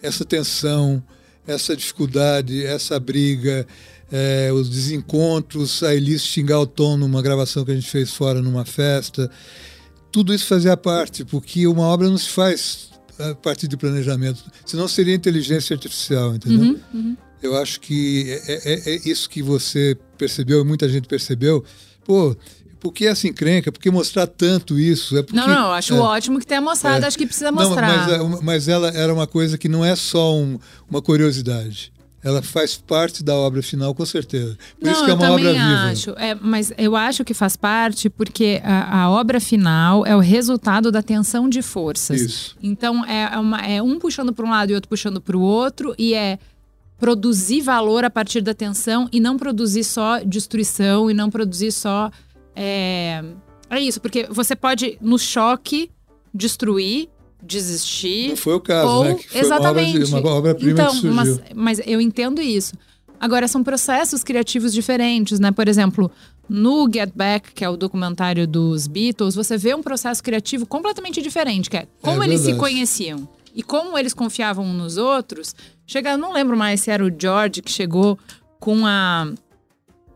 Essa 0.00 0.24
tensão, 0.24 1.02
essa 1.46 1.76
dificuldade, 1.76 2.64
essa 2.64 2.98
briga, 2.98 3.66
eh, 4.10 4.50
os 4.52 4.68
desencontros, 4.68 5.82
a 5.82 5.94
Elis 5.94 6.22
xingar 6.22 6.60
o 6.60 6.66
Tom 6.66 6.96
numa 6.96 7.20
gravação 7.20 7.64
que 7.64 7.72
a 7.72 7.74
gente 7.74 7.90
fez 7.90 8.12
fora 8.12 8.40
numa 8.40 8.64
festa, 8.64 9.30
tudo 10.10 10.34
isso 10.34 10.46
fazia 10.46 10.76
parte, 10.76 11.24
porque 11.24 11.66
uma 11.66 11.82
obra 11.84 12.08
não 12.08 12.18
se 12.18 12.28
faz 12.30 12.88
a 13.18 13.34
partir 13.34 13.66
de 13.68 13.76
planejamento, 13.76 14.42
senão 14.64 14.86
seria 14.88 15.14
inteligência 15.14 15.74
artificial, 15.74 16.34
entendeu? 16.34 16.78
Eu 17.42 17.56
acho 17.56 17.80
que 17.80 18.26
é, 18.46 18.72
é- 18.72 18.94
é 18.94 19.00
isso 19.08 19.28
que 19.30 19.42
você 19.42 19.96
percebeu, 20.16 20.60
e 20.60 20.64
muita 20.64 20.88
gente 20.88 21.06
percebeu. 21.08 21.64
Pô, 22.04 22.36
por 22.80 22.92
que 22.92 23.06
essa 23.06 23.26
encrenca? 23.28 23.70
Por 23.72 23.80
que 23.80 23.90
mostrar 23.90 24.26
tanto 24.26 24.78
isso? 24.78 25.16
É 25.16 25.22
porque, 25.22 25.36
Não, 25.38 25.46
não, 25.48 25.72
acho 25.72 25.94
é. 25.94 25.98
ótimo 26.00 26.38
que 26.38 26.46
tenha 26.46 26.60
mostrado, 26.60 27.04
acho 27.04 27.18
que 27.18 27.26
precisa 27.26 27.50
Não, 27.50 27.58
mostrar. 27.68 28.08
mas, 28.08 28.12
é, 28.12 28.42
mas 28.42 28.68
ela 28.68 28.88
era 28.90 29.12
uma 29.12 29.26
coisa 29.26 29.58
que 29.58 29.68
não 29.68 29.84
é 29.84 29.94
só 29.96 30.34
um- 30.36 30.58
uma 30.88 31.02
curiosidade. 31.02 31.92
Ela 32.28 32.42
faz 32.42 32.76
parte 32.76 33.22
da 33.24 33.34
obra 33.34 33.62
final, 33.62 33.94
com 33.94 34.04
certeza. 34.04 34.56
Por 34.78 34.84
não, 34.86 34.92
isso 34.92 35.04
que 35.04 35.10
é 35.10 35.14
uma 35.14 35.30
obra 35.30 35.52
viva. 35.52 35.64
acho. 35.90 36.10
É, 36.18 36.34
mas 36.34 36.72
eu 36.76 36.94
acho 36.94 37.24
que 37.24 37.32
faz 37.32 37.56
parte 37.56 38.10
porque 38.10 38.60
a, 38.64 39.02
a 39.04 39.10
obra 39.10 39.40
final 39.40 40.04
é 40.06 40.14
o 40.14 40.20
resultado 40.20 40.92
da 40.92 41.02
tensão 41.02 41.48
de 41.48 41.62
forças. 41.62 42.20
Isso. 42.20 42.56
Então 42.62 43.04
é, 43.04 43.34
é 43.34 43.38
uma- 43.38 43.66
é 43.66 43.82
um 43.82 43.98
puxando 43.98 44.32
para 44.32 44.44
um 44.44 44.50
lado 44.50 44.70
e 44.70 44.74
outro 44.74 44.88
puxando 44.88 45.20
para 45.20 45.36
o 45.36 45.40
outro 45.40 45.94
e 45.98 46.12
é 46.14 46.38
produzir 46.98 47.60
valor 47.62 48.04
a 48.04 48.10
partir 48.10 48.40
da 48.40 48.52
tensão 48.52 49.08
e 49.12 49.20
não 49.20 49.36
produzir 49.38 49.84
só 49.84 50.18
destruição 50.18 51.10
e 51.10 51.14
não 51.14 51.30
produzir 51.30 51.70
só 51.72 52.10
é, 52.56 53.22
é 53.70 53.80
isso 53.80 54.00
porque 54.00 54.26
você 54.30 54.56
pode 54.56 54.98
no 55.00 55.16
choque 55.18 55.90
destruir 56.34 57.08
desistir 57.42 58.30
Não 58.30 58.36
foi 58.36 58.54
o 58.54 58.60
caso, 58.60 58.88
ou, 58.88 59.04
né? 59.04 59.14
Que 59.14 59.28
foi 59.28 59.40
exatamente. 59.40 60.04
uma 60.04 60.18
obra- 60.18 60.30
obra-prima 60.30 60.72
então, 60.72 60.86
que 60.88 60.92
surgiu. 61.00 61.14
Mas, 61.14 61.40
mas 61.54 61.80
eu 61.86 62.00
entendo 62.00 62.40
isso. 62.40 62.74
Agora, 63.20 63.48
são 63.48 63.64
processos 63.64 64.22
criativos 64.22 64.72
diferentes, 64.72 65.40
né? 65.40 65.50
Por 65.50 65.66
exemplo, 65.68 66.10
no 66.48 66.88
Get 66.92 67.10
Back, 67.14 67.52
que 67.52 67.64
é 67.64 67.68
o 67.68 67.76
documentário 67.76 68.46
dos 68.46 68.86
Beatles, 68.86 69.34
você 69.34 69.56
vê 69.56 69.74
um 69.74 69.82
processo 69.82 70.22
criativo 70.22 70.66
completamente 70.66 71.20
diferente, 71.20 71.68
que 71.68 71.76
é 71.76 71.86
como 72.00 72.22
É 72.22 72.26
eles 72.26 72.40
se 72.42 72.54
conheciam 72.54 73.28
e 73.54 73.62
como 73.62 73.98
eles 73.98 74.14
confiavam 74.14 74.64
uns 74.64 74.76
nos 74.76 74.96
outros. 74.96 75.54
Chega, 75.86 76.10
eu 76.12 76.18
não 76.18 76.32
lembro 76.32 76.56
mais 76.56 76.80
se 76.80 76.90
era 76.90 77.04
o 77.04 77.10
George 77.10 77.60
que 77.60 77.70
chegou 77.72 78.18
com 78.60 78.86
a 78.86 79.28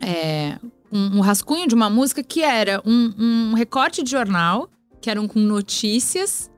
é, 0.01 0.57
um, 0.93 1.19
um 1.19 1.21
rascunho 1.21 1.67
de 1.67 1.75
uma 1.75 1.91
música 1.91 2.23
que 2.23 2.43
era 2.43 2.81
um, 2.85 3.13
um 3.19 3.55
recorte 3.55 4.03
de 4.03 4.11
jornal, 4.11 4.69
que 5.01 5.11
eram 5.11 5.27
com 5.27 5.41
notícias. 5.41 6.51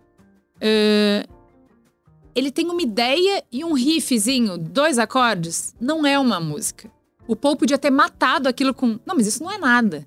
Ele 2.34 2.50
tem 2.50 2.68
uma 2.70 2.82
ideia 2.82 3.44
e 3.52 3.64
um 3.64 3.74
riffzinho, 3.74 4.58
dois 4.58 4.98
acordes, 4.98 5.74
não 5.80 6.04
é 6.06 6.18
uma 6.18 6.40
música. 6.40 6.90
O 7.26 7.36
Paul 7.36 7.56
podia 7.56 7.78
ter 7.78 7.90
matado 7.90 8.48
aquilo 8.48 8.74
com. 8.74 8.98
Não, 9.06 9.14
mas 9.16 9.26
isso 9.26 9.42
não 9.42 9.50
é 9.50 9.58
nada. 9.58 10.06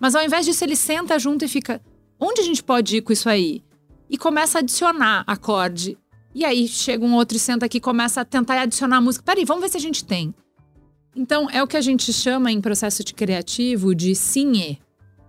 Mas 0.00 0.14
ao 0.14 0.24
invés 0.24 0.46
disso, 0.46 0.64
ele 0.64 0.74
senta 0.74 1.18
junto 1.18 1.44
e 1.44 1.48
fica. 1.48 1.80
Onde 2.18 2.40
a 2.40 2.44
gente 2.44 2.62
pode 2.62 2.96
ir 2.96 3.02
com 3.02 3.12
isso 3.12 3.28
aí? 3.28 3.62
E 4.08 4.18
começa 4.18 4.58
a 4.58 4.60
adicionar 4.60 5.22
acorde. 5.26 5.96
E 6.34 6.44
aí 6.44 6.66
chega 6.68 7.04
um 7.04 7.14
outro 7.14 7.36
e 7.36 7.40
senta 7.40 7.66
aqui 7.66 7.78
e 7.78 7.80
começa 7.80 8.20
a 8.20 8.24
tentar 8.24 8.60
adicionar 8.60 8.96
a 8.96 9.00
música. 9.00 9.24
Peraí, 9.24 9.44
vamos 9.44 9.62
ver 9.62 9.68
se 9.68 9.76
a 9.76 9.80
gente 9.80 10.04
tem. 10.04 10.34
Então, 11.14 11.48
é 11.50 11.62
o 11.62 11.66
que 11.66 11.76
a 11.76 11.80
gente 11.80 12.12
chama 12.12 12.52
em 12.52 12.60
processo 12.60 13.02
de 13.02 13.12
criativo 13.14 13.94
de 13.94 14.14
sim 14.14 14.52
e. 14.52 14.78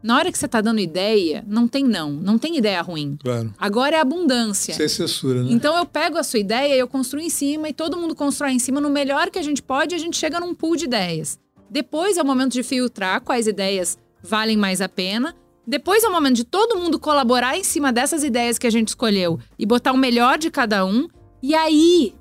Na 0.04 0.18
hora 0.18 0.32
que 0.32 0.38
você 0.38 0.48
tá 0.48 0.62
dando 0.62 0.80
ideia, 0.80 1.44
não 1.48 1.68
tem 1.68 1.84
não. 1.84 2.12
Não 2.12 2.38
tem 2.38 2.58
ideia 2.58 2.82
ruim. 2.82 3.18
Claro. 3.22 3.54
Agora 3.60 3.96
é 3.96 4.00
abundância. 4.00 4.74
Sem 4.74 4.88
censura, 4.88 5.44
né? 5.44 5.50
Então 5.52 5.78
eu 5.78 5.86
pego 5.86 6.18
a 6.18 6.24
sua 6.24 6.40
ideia, 6.40 6.76
eu 6.76 6.88
construo 6.88 7.22
em 7.22 7.30
cima 7.30 7.70
e 7.70 7.74
todo 7.74 7.98
mundo 7.98 8.16
constrói 8.16 8.52
em 8.52 8.60
cima 8.60 8.82
no 8.82 8.90
melhor 8.90 9.30
que 9.30 9.38
a 9.38 9.44
gente 9.44 9.62
pode 9.62 9.94
e 9.94 9.98
a 9.98 10.00
gente 10.00 10.18
chega 10.18 10.40
num 10.40 10.56
pool 10.56 10.76
de 10.76 10.86
ideias. 10.86 11.40
Depois 11.70 12.18
é 12.18 12.22
o 12.22 12.26
momento 12.26 12.54
de 12.54 12.64
filtrar 12.64 13.22
quais 13.22 13.48
ideias 13.48 13.98
valem 14.22 14.58
mais 14.58 14.82
a 14.82 14.90
pena. 14.90 15.36
Depois 15.66 16.04
é 16.04 16.08
o 16.08 16.12
momento 16.12 16.36
de 16.36 16.44
todo 16.44 16.78
mundo 16.78 17.00
colaborar 17.00 17.58
em 17.58 17.64
cima 17.64 17.94
dessas 17.94 18.24
ideias 18.24 18.58
que 18.58 18.68
a 18.68 18.72
gente 18.72 18.90
escolheu 18.90 19.40
e 19.58 19.66
botar 19.66 19.92
o 19.92 19.98
melhor 19.98 20.38
de 20.38 20.50
cada 20.50 20.84
um. 20.84 21.08
E 21.42 21.54
aí, 21.54 22.14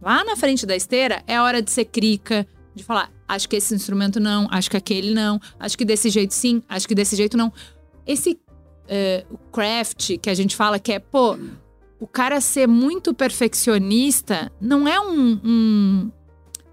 lá 0.00 0.24
na 0.24 0.36
frente 0.36 0.64
da 0.64 0.76
esteira, 0.76 1.22
é 1.26 1.40
hora 1.40 1.60
de 1.60 1.70
ser 1.70 1.84
crica, 1.86 2.46
de 2.74 2.82
falar, 2.84 3.10
acho 3.28 3.48
que 3.48 3.56
esse 3.56 3.74
instrumento 3.74 4.20
não, 4.20 4.46
acho 4.50 4.70
que 4.70 4.76
aquele 4.76 5.14
não, 5.14 5.40
acho 5.58 5.76
que 5.78 5.84
desse 5.84 6.10
jeito 6.10 6.34
sim, 6.34 6.62
acho 6.68 6.86
que 6.86 6.94
desse 6.94 7.16
jeito 7.16 7.36
não. 7.36 7.52
Esse 8.06 8.38
o 9.30 9.38
craft 9.50 10.18
que 10.18 10.28
a 10.28 10.34
gente 10.34 10.54
fala 10.54 10.78
que 10.78 10.92
é, 10.92 10.98
pô, 10.98 11.38
o 11.98 12.06
cara 12.06 12.38
ser 12.40 12.68
muito 12.68 13.14
perfeccionista 13.14 14.52
não 14.60 14.86
é 14.86 15.00
um, 15.00 15.40
um, 15.42 16.10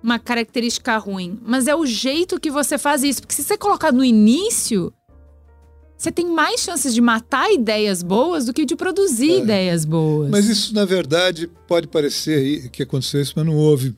uma 0.03 0.19
característica 0.19 0.97
ruim, 0.97 1.39
mas 1.45 1.67
é 1.67 1.75
o 1.75 1.85
jeito 1.85 2.39
que 2.39 2.51
você 2.51 2.77
faz 2.77 3.01
isso. 3.03 3.21
Porque 3.21 3.35
se 3.35 3.43
você 3.43 3.57
colocar 3.57 3.93
no 3.93 4.03
início, 4.03 4.91
você 5.97 6.11
tem 6.11 6.25
mais 6.27 6.59
chances 6.61 6.93
de 6.93 6.99
matar 6.99 7.49
ideias 7.53 8.03
boas 8.03 8.45
do 8.45 8.53
que 8.53 8.65
de 8.65 8.75
produzir 8.75 9.31
É. 9.31 9.37
ideias 9.39 9.85
boas. 9.85 10.29
Mas 10.29 10.47
isso, 10.47 10.73
na 10.73 10.83
verdade, 10.83 11.47
pode 11.67 11.87
parecer 11.87 12.69
que 12.69 12.83
aconteceu 12.83 13.21
isso, 13.21 13.33
mas 13.35 13.45
não 13.45 13.55
houve. 13.55 13.95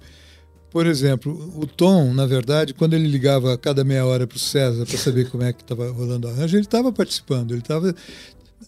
Por 0.73 0.87
exemplo, 0.87 1.53
o 1.55 1.67
Tom, 1.67 2.13
na 2.15 2.25
verdade, 2.25 2.73
quando 2.73 2.95
ele 2.95 3.07
ligava 3.07 3.55
cada 3.57 3.83
meia 3.83 4.05
hora 4.05 4.25
para 4.25 4.35
o 4.35 4.39
César 4.39 4.85
para 4.87 4.97
saber 4.97 5.29
como 5.29 5.43
é 5.43 5.53
que 5.53 5.61
estava 5.61 5.89
rolando 5.91 6.27
o 6.27 6.31
arranjo, 6.31 6.57
ele 6.57 6.65
estava 6.65 6.91
participando. 6.91 7.51
Ele 7.51 7.59
estava. 7.59 7.95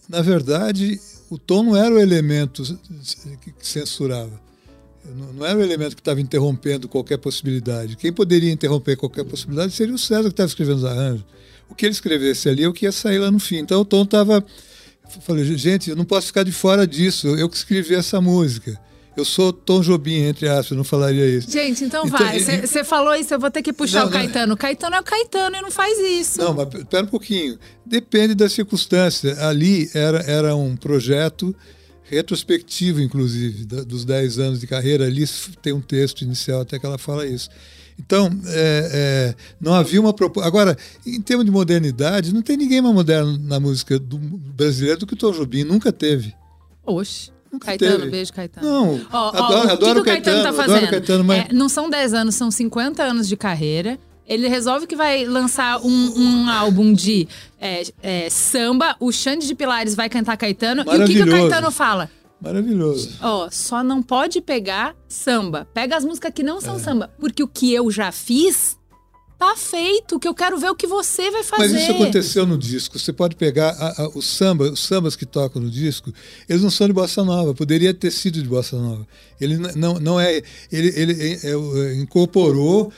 Na 0.08 0.22
verdade, 0.22 1.00
o 1.28 1.36
Tom 1.36 1.64
não 1.64 1.76
era 1.76 1.92
o 1.92 1.98
elemento 1.98 2.62
que 3.42 3.52
censurava. 3.60 4.40
Não- 5.16 5.32
Não 5.32 5.46
era 5.46 5.58
o 5.58 5.62
elemento 5.62 5.96
que 5.96 6.00
estava 6.00 6.20
interrompendo 6.20 6.88
qualquer 6.88 7.16
possibilidade. 7.18 7.96
Quem 7.96 8.12
poderia 8.12 8.52
interromper 8.52 8.96
qualquer 8.96 9.24
possibilidade 9.24 9.72
seria 9.72 9.94
o 9.94 9.98
César 9.98 10.22
que 10.24 10.28
estava 10.28 10.48
escrevendo 10.48 10.78
os 10.78 10.84
arranjos. 10.84 11.24
O 11.68 11.74
que 11.74 11.86
ele 11.86 11.92
escrevesse 11.92 12.48
ali 12.48 12.62
é 12.62 12.68
o 12.68 12.72
que 12.72 12.86
ia 12.86 12.92
sair 12.92 13.18
lá 13.18 13.30
no 13.32 13.40
fim. 13.40 13.56
Então 13.56 13.80
o 13.80 13.84
Tom 13.84 14.04
estava. 14.04 14.44
Falei, 15.22 15.44
gente, 15.56 15.90
eu 15.90 15.96
não 15.96 16.04
posso 16.04 16.28
ficar 16.28 16.44
de 16.44 16.52
fora 16.52 16.86
disso. 16.86 17.26
Eu 17.28 17.48
que 17.48 17.56
escrevi 17.56 17.94
essa 17.96 18.20
música. 18.20 18.80
Eu 19.16 19.24
sou 19.24 19.52
Tom 19.52 19.80
Jobim, 19.80 20.16
entre 20.24 20.46
aspas, 20.48 20.76
não 20.76 20.84
falaria 20.84 21.26
isso. 21.26 21.50
Gente, 21.50 21.84
então, 21.84 22.04
Então, 22.06 22.18
vai. 22.18 22.38
Você 22.38 22.84
falou 22.84 23.14
isso, 23.14 23.32
eu 23.32 23.40
vou 23.40 23.50
ter 23.50 23.62
que 23.62 23.72
puxar 23.72 24.00
Não, 24.00 24.08
o 24.08 24.10
não. 24.10 24.18
Caetano. 24.18 24.54
O 24.54 24.56
Caetano 24.56 24.96
é 24.96 25.00
o 25.00 25.02
Caetano 25.02 25.56
e 25.56 25.62
não 25.62 25.70
faz 25.70 25.98
isso. 25.98 26.38
Não, 26.38 26.52
mas 26.54 26.68
espera 26.74 27.04
um 27.04 27.08
pouquinho. 27.08 27.58
Depende 27.84 28.34
da 28.34 28.48
circunstância. 28.48 29.34
Ali 29.48 29.90
era, 29.94 30.18
era 30.30 30.54
um 30.54 30.76
projeto 30.76 31.54
retrospectivo, 32.04 33.00
inclusive, 33.00 33.64
da- 33.64 33.82
dos 33.82 34.04
10 34.04 34.38
anos 34.38 34.60
de 34.60 34.66
carreira. 34.66 35.06
Ali 35.06 35.24
tem 35.62 35.72
um 35.72 35.80
texto 35.80 36.22
inicial 36.22 36.60
até 36.60 36.78
que 36.78 36.86
ela 36.86 36.98
fala 36.98 37.26
isso. 37.26 37.48
Então, 37.98 38.28
é, 38.48 38.90
é, 38.92 39.34
não 39.60 39.72
havia 39.72 40.00
uma 40.00 40.12
proposta. 40.12 40.46
Agora, 40.46 40.76
em 41.06 41.20
termos 41.22 41.46
de 41.46 41.50
modernidade, 41.50 42.34
não 42.34 42.42
tem 42.42 42.56
ninguém 42.56 42.82
mais 42.82 42.94
moderno 42.94 43.38
na 43.38 43.58
música 43.58 43.98
do 43.98 44.18
brasileira 44.18 44.98
do 44.98 45.06
que 45.06 45.14
o 45.14 45.16
Tom 45.16 45.32
Jobim. 45.32 45.64
Nunca 45.64 45.90
teve. 45.92 46.34
Oxe. 46.84 47.30
Nunca 47.56 47.66
Caetano, 47.66 47.98
teve. 47.98 48.10
beijo, 48.10 48.32
Caetano. 48.32 48.66
Não, 48.66 49.06
Ó, 49.12 49.18
ó, 49.18 49.28
adoro, 49.28 49.58
o 49.58 49.62
que 49.66 49.72
adoro 49.72 50.00
o 50.00 50.04
Caetano, 50.04 50.42
tá 50.42 50.48
adoro 50.48 50.62
fazendo? 50.68 50.84
o 50.86 50.90
Caetano, 50.90 51.24
mas 51.24 51.44
É, 51.44 51.52
não 51.52 51.68
são 51.68 51.88
10 51.90 52.14
anos, 52.14 52.34
são 52.34 52.50
50 52.50 53.02
anos 53.02 53.28
de 53.28 53.36
carreira. 53.36 53.98
Ele 54.26 54.48
resolve 54.48 54.86
que 54.86 54.96
vai 54.96 55.24
lançar 55.24 55.80
um, 55.82 56.12
um 56.16 56.50
álbum 56.50 56.92
de 56.92 57.28
é, 57.60 57.82
é, 58.02 58.28
samba. 58.28 58.96
O 58.98 59.12
Xande 59.12 59.46
de 59.46 59.54
Pilares 59.54 59.94
vai 59.94 60.08
cantar 60.08 60.36
Caetano. 60.36 60.82
E 60.82 60.96
o 61.02 61.06
que, 61.06 61.14
que 61.14 61.22
o. 61.22 61.30
Caetano 61.30 61.70
fala? 61.70 62.10
maravilhoso. 62.40 63.16
Ó, 63.22 63.48
só 63.50 63.82
não 63.82 64.02
pode 64.02 64.40
pegar 64.40 64.94
samba. 65.08 65.66
Pega 65.72 65.96
as 65.96 66.04
músicas 66.04 66.32
que 66.34 66.42
não 66.42 66.60
são 66.60 66.78
samba. 66.78 67.10
Porque 67.18 67.42
o 67.42 67.48
que 67.48 67.72
eu 67.72 67.90
já 67.90 68.12
fiz 68.12 68.76
tá 69.38 69.54
feito. 69.56 70.18
Que 70.18 70.26
eu 70.28 70.34
quero 70.34 70.58
ver 70.58 70.70
o 70.70 70.74
que 70.74 70.86
você 70.86 71.30
vai 71.30 71.42
fazer. 71.42 71.72
Mas 71.72 71.82
isso 71.82 71.90
aconteceu 71.92 72.46
no 72.46 72.56
disco. 72.58 72.98
Você 72.98 73.12
pode 73.12 73.36
pegar 73.36 73.70
a- 73.70 74.02
a- 74.04 74.08
o 74.14 74.22
samba, 74.22 74.70
os 74.70 74.80
sambas 74.80 75.14
que 75.16 75.26
tocam 75.26 75.60
no 75.62 75.70
disco, 75.70 76.12
eles 76.48 76.62
não 76.62 76.70
são 76.70 76.86
de 76.86 76.92
bossa 76.92 77.24
nova. 77.24 77.54
Poderia 77.54 77.92
ter 77.94 78.10
sido 78.10 78.42
de 78.42 78.48
bossa 78.48 78.76
nova. 78.78 79.06
Ele 79.40 79.56
não, 79.76 79.94
não 80.00 80.20
é. 80.20 80.42
Ele, 80.72 80.92
ele 80.96 81.38
é- 81.42 81.50
é- 81.50 81.94
incorporou 81.96 82.92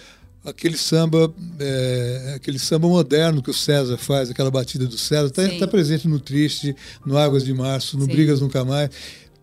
aquele 0.44 0.76
samba, 0.78 1.32
é, 1.58 2.32
aquele 2.36 2.58
samba 2.58 2.88
moderno 2.88 3.42
que 3.42 3.50
o 3.50 3.54
César 3.54 3.98
faz, 3.98 4.30
aquela 4.30 4.50
batida 4.50 4.86
do 4.86 4.96
César, 4.96 5.30
está 5.36 5.66
presente 5.68 6.08
no 6.08 6.18
Triste, 6.18 6.74
no 7.04 7.18
Águas 7.18 7.44
de 7.44 7.52
Março, 7.52 7.98
no 7.98 8.06
Sim. 8.06 8.12
Brigas 8.12 8.40
Nunca 8.40 8.64
Mais. 8.64 8.88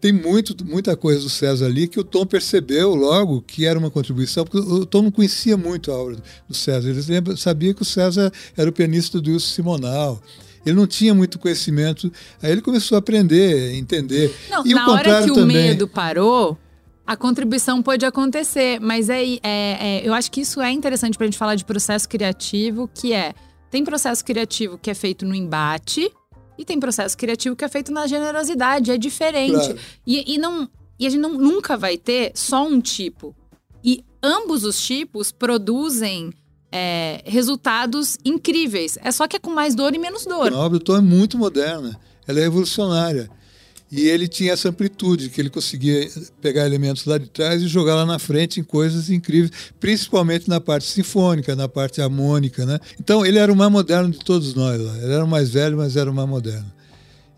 Tem 0.06 0.14
muito, 0.14 0.56
muita 0.64 0.96
coisa 0.96 1.20
do 1.22 1.30
César 1.32 1.66
ali 1.66 1.88
que 1.88 2.00
o 2.00 2.04
Tom 2.04 2.28
percebeu 2.28 2.94
logo 2.94 3.42
que 3.42 3.66
era 3.66 3.80
uma 3.80 3.90
contribuição, 3.90 4.46
porque 4.46 4.60
o 4.60 4.86
Tom 4.86 5.02
não 5.02 5.10
conhecia 5.10 5.58
muito 5.58 5.92
a 5.92 5.98
obra 5.98 6.18
do 6.48 6.54
César. 6.54 6.92
Ele 6.92 7.02
lembra, 7.08 7.36
sabia 7.36 7.74
que 7.74 7.82
o 7.82 7.86
César 7.86 8.32
era 8.56 8.70
o 8.70 8.72
pianista 8.72 9.20
do 9.20 9.32
Wilson 9.32 9.48
Simonal. 9.48 10.22
Ele 10.64 10.76
não 10.76 10.86
tinha 10.86 11.12
muito 11.16 11.40
conhecimento. 11.40 12.14
Aí 12.40 12.52
ele 12.52 12.62
começou 12.62 12.98
a 12.98 13.00
aprender, 13.00 13.72
a 13.72 13.76
entender. 13.76 14.32
Não, 14.48 14.64
e 14.64 14.74
o 14.74 14.76
na 14.76 14.92
hora 14.92 15.24
que 15.24 15.32
o 15.32 15.34
também. 15.34 15.58
medo 15.58 15.88
parou, 15.88 16.56
a 17.04 17.18
contribuição 17.18 17.82
pode 17.82 18.06
acontecer. 18.06 18.80
Mas 18.80 19.10
é, 19.10 19.24
é- 19.24 19.40
é- 19.42 20.02
eu 20.08 20.14
acho 20.14 20.30
que 20.32 20.42
isso 20.42 20.62
é 20.62 20.72
interessante 20.72 21.18
pra 21.18 21.26
gente 21.26 21.38
falar 21.40 21.56
de 21.56 21.66
processo 21.66 22.08
criativo, 22.08 22.88
que 22.94 23.12
é. 23.12 23.34
Tem 23.72 23.84
processo 23.84 24.24
criativo 24.24 24.78
que 24.78 24.92
é 24.92 24.94
feito 24.94 25.26
no 25.26 25.34
embate 25.34 26.12
e 26.58 26.66
tem 26.66 26.80
processo 26.80 27.18
criativo 27.18 27.56
que 27.56 27.66
é 27.66 27.70
feito 27.70 27.92
na 27.92 28.08
generosidade. 28.08 28.92
É 28.92 28.98
diferente. 28.98 29.54
Claro. 29.54 29.80
E, 30.06 30.34
e 30.36 30.38
não, 30.38 30.70
e 31.00 31.06
a 31.08 31.10
gente 31.10 31.22
não- 31.22 31.34
nunca 31.38 31.76
vai 31.78 31.98
ter 31.98 32.32
só 32.36 32.66
um 32.66 32.80
tipo. 32.82 33.36
E 33.84 34.04
ambos 34.24 34.64
os 34.64 34.80
tipos 34.84 35.32
produzem 35.32 36.32
é, 36.72 37.22
resultados 37.26 38.18
incríveis. 38.26 38.98
É 39.02 39.12
só 39.12 39.28
que 39.28 39.36
é 39.38 39.40
com 39.40 39.52
mais 39.52 39.76
dor 39.76 39.94
e 39.94 39.98
menos 39.98 40.26
dor. 40.26 40.52
A 40.52 40.58
obra 40.58 40.80
do 40.80 40.84
Tom 40.84 40.98
é 40.98 41.02
muito 41.02 41.38
moderna, 41.38 42.00
ela 42.28 42.40
é 42.40 42.44
revolucionária. 42.44 43.30
E 43.96 44.10
ele 44.10 44.28
tinha 44.28 44.52
essa 44.52 44.68
amplitude, 44.68 45.30
que 45.30 45.40
ele 45.40 45.50
conseguia 45.50 46.10
pegar 46.42 46.66
elementos 46.66 47.06
lá 47.06 47.18
de 47.18 47.30
trás 47.30 47.62
e 47.62 47.68
jogar 47.68 47.96
lá 47.96 48.06
na 48.06 48.20
frente 48.20 48.60
em 48.60 48.64
coisas 48.64 49.10
incríveis, 49.10 49.52
principalmente 49.80 50.50
na 50.50 50.60
parte 50.60 50.86
sinfônica, 50.86 51.56
na 51.56 51.70
parte 51.70 52.02
harmônica. 52.02 52.66
Né? 52.66 52.78
Então, 53.00 53.26
ele 53.26 53.40
era 53.40 53.50
o 53.50 53.56
mais 53.56 53.72
moderno 53.72 54.12
de 54.12 54.20
todos 54.20 54.54
nós. 54.54 54.82
Lá. 54.82 54.98
Ele 54.98 55.14
era 55.14 55.24
o 55.24 55.28
mais 55.28 55.52
velho, 55.52 55.78
mas 55.78 55.96
era 55.96 56.12
o 56.12 56.14
mais 56.14 56.28
moderno. 56.28 56.70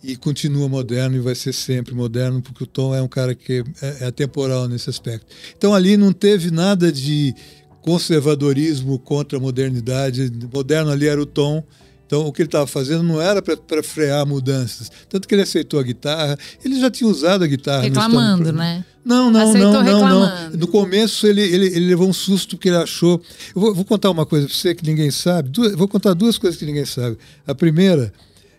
E 0.04 0.16
continua 0.16 0.68
moderno 0.68 1.16
e 1.16 1.20
vai 1.20 1.36
ser 1.36 1.54
sempre 1.54 1.94
moderno, 1.94 2.42
porque 2.42 2.64
o 2.64 2.68
Tom 2.68 2.96
é 2.96 3.04
um 3.04 3.08
cara 3.08 3.36
que 3.36 3.64
é, 3.80 3.98
é 4.02 4.06
atemporal 4.08 4.68
nesse 4.68 4.90
aspecto. 4.90 5.28
Então, 5.56 5.76
ali 5.76 5.96
não 5.96 6.12
teve 6.12 6.50
nada 6.50 6.92
de 6.92 7.36
conservadorismo 7.82 8.98
contra 8.98 9.38
a 9.38 9.42
modernidade. 9.42 10.32
Moderno 10.52 10.90
ali 10.90 11.08
era 11.08 11.22
o 11.22 11.26
Tom. 11.28 11.64
Então, 12.08 12.26
o 12.26 12.32
que 12.32 12.42
ele 12.42 12.48
estava 12.48 12.66
fazendo 12.66 13.04
não 13.04 13.22
era 13.22 13.42
para 13.42 13.84
frear 13.84 14.26
mudanças. 14.26 14.90
Tanto 15.10 15.28
que 15.28 15.36
ele 15.36 15.42
aceitou 15.42 15.78
a 15.78 15.84
guitarra. 15.84 16.38
Ele 16.64 16.80
já 16.80 16.90
tinha 16.90 17.08
usado 17.10 17.44
a 17.44 17.48
guitarra. 17.48 17.80
no 17.80 17.84
Reclamando, 17.84 18.44
Stone- 18.46 18.58
né? 18.58 18.86
Não, 19.04 19.30
não, 19.30 19.50
Aceitou 19.50 19.72
não, 19.84 19.84
não, 19.84 20.20
não. 20.20 20.50
No 20.52 20.68
começo 20.68 21.28
ele, 21.28 21.42
ele, 21.42 21.66
ele 21.68 21.86
levou 21.88 22.08
um 22.10 22.14
susto 22.14 22.56
porque 22.56 22.70
ele 22.70 22.78
achou. 22.78 23.22
Eu 23.54 23.62
vou, 23.62 23.76
vou 23.76 23.84
contar 23.86 24.10
uma 24.10 24.26
coisa 24.26 24.48
para 24.48 24.56
você 24.56 24.74
que 24.74 24.86
ninguém 24.86 25.12
sabe. 25.12 25.50
Duas- 25.50 25.74
vou 25.76 25.88
contar 25.88 26.14
duas 26.14 26.38
coisas 26.38 26.58
que 26.58 26.66
ninguém 26.66 26.86
sabe. 26.86 27.18
A 27.46 27.54
primeira 27.54 28.12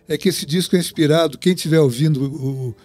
é 0.07 0.15
que 0.17 0.29
esse 0.29 0.45
disco 0.45 0.75
é 0.75 0.79
inspirado. 0.79 1.37
Quem 1.37 1.53
estiver 1.53 1.79
ouvindo 1.79 2.23
o- 2.23 2.75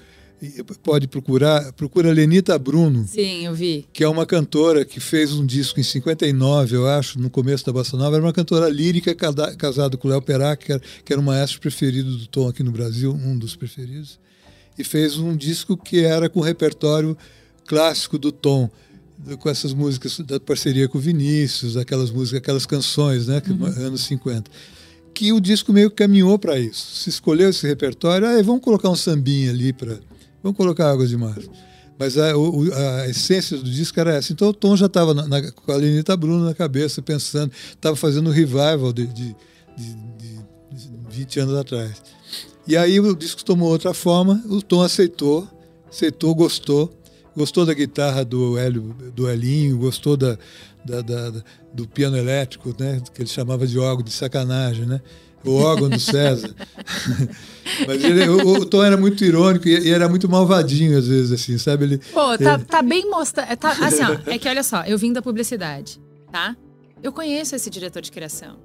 pode 0.83 1.07
procurar. 1.07 1.72
Procura 1.72 2.12
Lenita 2.12 2.59
Bruno 2.59 3.07
Sim, 3.07 3.46
eu 3.46 3.54
vi. 3.54 3.87
que 3.92 4.04
é 4.04 4.09
uma 4.09 4.26
cantora 4.26 4.85
que 4.85 5.00
fez 5.00 5.33
um 5.33 5.44
disco 5.44 5.80
em 5.80 5.83
59, 5.83 6.76
eu 6.76 6.88
acho, 6.88 7.18
no 7.18 7.30
começo 7.30 7.64
da 7.64 7.72
Bossa 7.72 7.96
Nova. 7.96 8.16
Era 8.16 8.24
uma 8.24 8.33
cantora 8.33 8.68
lírica 8.68 9.14
casada 9.14 9.96
com 9.96 10.09
o 10.09 10.11
Léo 10.11 10.22
Perá, 10.22 10.57
que 10.57 10.72
era, 10.72 10.83
que 11.04 11.12
era 11.12 11.20
o 11.20 11.24
maestro 11.24 11.61
preferido 11.61 12.16
do 12.16 12.26
Tom 12.26 12.48
aqui 12.48 12.62
no 12.62 12.72
Brasil, 12.72 13.12
um 13.12 13.38
dos 13.38 13.57
preferidos. 13.57 14.18
E 14.78 14.83
fez 14.83 15.18
um 15.18 15.37
disco 15.37 15.76
que 15.76 16.00
era 16.00 16.28
com 16.28 16.40
o 16.40 16.42
repertório 16.42 17.16
clássico 17.66 18.18
do 18.18 18.33
Tom, 18.33 18.68
com 19.38 19.48
essas 19.48 19.72
músicas 19.72 20.18
da 20.20 20.38
parceria 20.38 20.88
com 20.88 20.98
o 20.98 21.00
Vinícius, 21.00 21.76
aquelas 21.76 22.11
músicas, 22.11 22.38
aquelas 22.38 22.66
canções, 22.66 23.26
né, 23.26 23.40
que, 23.40 23.50
anos 23.80 24.02
50. 24.02 24.50
Que 25.14 25.33
o 25.33 25.40
disco 25.40 25.72
meio 25.72 25.90
que 25.90 25.96
caminhou 25.96 26.38
para 26.38 26.59
isso. 26.59 26.96
Se 26.96 27.09
escolheu 27.09 27.50
esse 27.50 27.66
repertório, 27.66 28.26
ah, 28.26 28.42
vamos 28.42 28.62
colocar 28.62 28.90
um 28.90 28.96
sambinha 28.96 29.50
ali 29.50 29.72
para. 29.72 29.98
Vamos 30.44 30.57
colocar 30.57 30.90
Águas 30.90 31.09
de 31.09 31.16
Março. 31.16 31.50
Mas 31.98 32.16
a, 32.18 32.37
o- 32.37 32.70
a 32.72 33.09
essência 33.09 33.57
do 33.57 33.64
disco 33.64 33.98
era 33.98 34.14
essa. 34.14 34.33
Então 34.33 34.48
o 34.48 34.52
Tom 34.54 34.76
já 34.76 34.87
estava 34.87 35.14
com 35.52 35.72
a 35.72 35.76
Lenita 35.76 36.16
Bruno 36.16 36.44
na 36.44 36.54
cabeça, 36.54 37.00
pensando, 37.02 37.50
estava 37.70 37.96
fazendo 37.96 38.28
um 38.28 38.33
revival 38.33 38.92
de, 38.92 39.07
de, 39.07 39.35
de, 39.76 39.94
de, 40.18 40.37
de 40.72 40.90
20 41.16 41.40
anos 41.40 41.54
atrás. 41.57 42.02
E 42.66 42.76
aí 42.76 43.00
o 43.00 43.14
disco 43.16 43.44
tomou 43.44 43.70
outra 43.70 43.94
forma, 43.94 44.42
o 44.48 44.61
Tom 44.61 44.83
aceitou, 44.83 45.48
aceitou, 45.90 46.35
gostou, 46.35 46.92
gostou 47.37 47.64
da 47.64 47.72
guitarra 47.74 48.24
do, 48.24 48.59
Hélio, 48.59 48.94
do 49.14 49.28
Elinho, 49.28 49.78
gostou 49.78 50.16
da- 50.16 50.37
da- 50.85 51.00
da- 51.00 51.42
do 51.72 51.87
piano 51.88 52.16
elétrico, 52.16 52.74
né, 52.78 53.00
que 53.14 53.22
ele 53.22 53.28
chamava 53.28 53.66
de 53.66 53.78
órgão 53.78 54.02
de 54.04 54.12
sacanagem, 54.12 54.85
né? 54.87 55.00
O 55.44 55.57
órgão 55.57 55.88
do 55.88 55.98
César. 56.00 56.54
Mas 57.87 58.02
ele- 58.04 58.28
o, 58.28 58.61
o 58.61 58.64
Tom 58.66 58.83
era 58.85 58.96
muito 58.96 59.24
irônico 59.24 59.68
e, 59.68 59.88
e 59.88 59.90
era 59.90 60.09
muito 60.09 60.28
malvadinho 60.28 60.96
às 60.98 61.07
vezes, 61.07 61.33
assim, 61.33 61.59
sabe? 61.59 61.85
Ele, 61.85 61.98
Pô, 61.98 62.37
tá, 62.38 62.59
tá 62.59 62.83
bem 62.83 63.09
mostrando. 63.11 63.57
Tá, 63.57 63.70
assim, 63.70 64.02
ó, 64.02 64.18
é 64.30 64.38
que 64.38 64.48
olha 64.48 64.62
só, 64.62 64.83
eu 64.85 64.96
vim 64.98 65.12
da 65.12 65.22
publicidade, 65.22 66.00
tá? 66.30 66.57
Eu 67.02 67.12
conheço 67.12 67.54
esse 67.54 67.68
diretor 67.70 68.00
de 68.02 68.11
criação. 68.11 68.57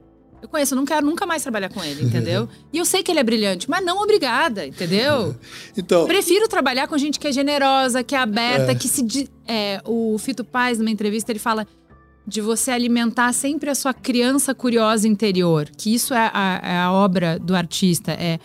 Eu 0.42 0.48
conheço, 0.48 0.74
eu 0.74 0.78
não 0.78 0.86
quero 0.86 1.06
nunca 1.06 1.26
mais 1.26 1.44
trabalhar 1.44 1.68
com 1.68 1.84
ele, 1.84 2.02
entendeu? 2.06 2.48
e 2.72 2.78
eu 2.78 2.86
sei 2.86 3.04
que 3.04 3.12
ele 3.12 3.20
é 3.20 3.24
brilhante, 3.24 3.70
mas 3.70 3.84
não 3.84 4.02
obrigada, 4.02 4.66
entendeu? 4.66 5.36
Então, 5.76 6.06
Prefiro 6.08 6.48
trabalhar 6.48 6.88
com 6.88 6.98
gente 6.98 7.20
que 7.20 7.28
é 7.28 7.32
generosa, 7.32 8.04
que 8.04 8.16
é 8.16 8.20
aberta, 8.20 8.72
É. 8.72 8.76
que 8.76 8.88
se. 8.88 9.30
É, 9.48 9.82
o 9.86 10.18
Fito 10.18 10.44
Paz, 10.46 10.78
numa 10.80 10.90
entrevista, 10.90 11.32
ele 11.32 11.40
fala 11.40 11.66
de 12.28 12.42
você 12.42 12.72
alimentar 12.72 13.34
sempre 13.34 13.70
a 13.70 13.76
sua 13.76 13.94
criança 13.94 14.54
curiosa 14.54 15.08
interior. 15.08 15.70
Que 15.76 15.94
isso 15.94 16.14
é 16.14 16.32
a, 16.34 16.62
é 16.64 16.78
a 16.78 16.92
obra 16.92 17.40
do 17.40 17.56
artista. 17.56 18.12
É, 18.12 18.40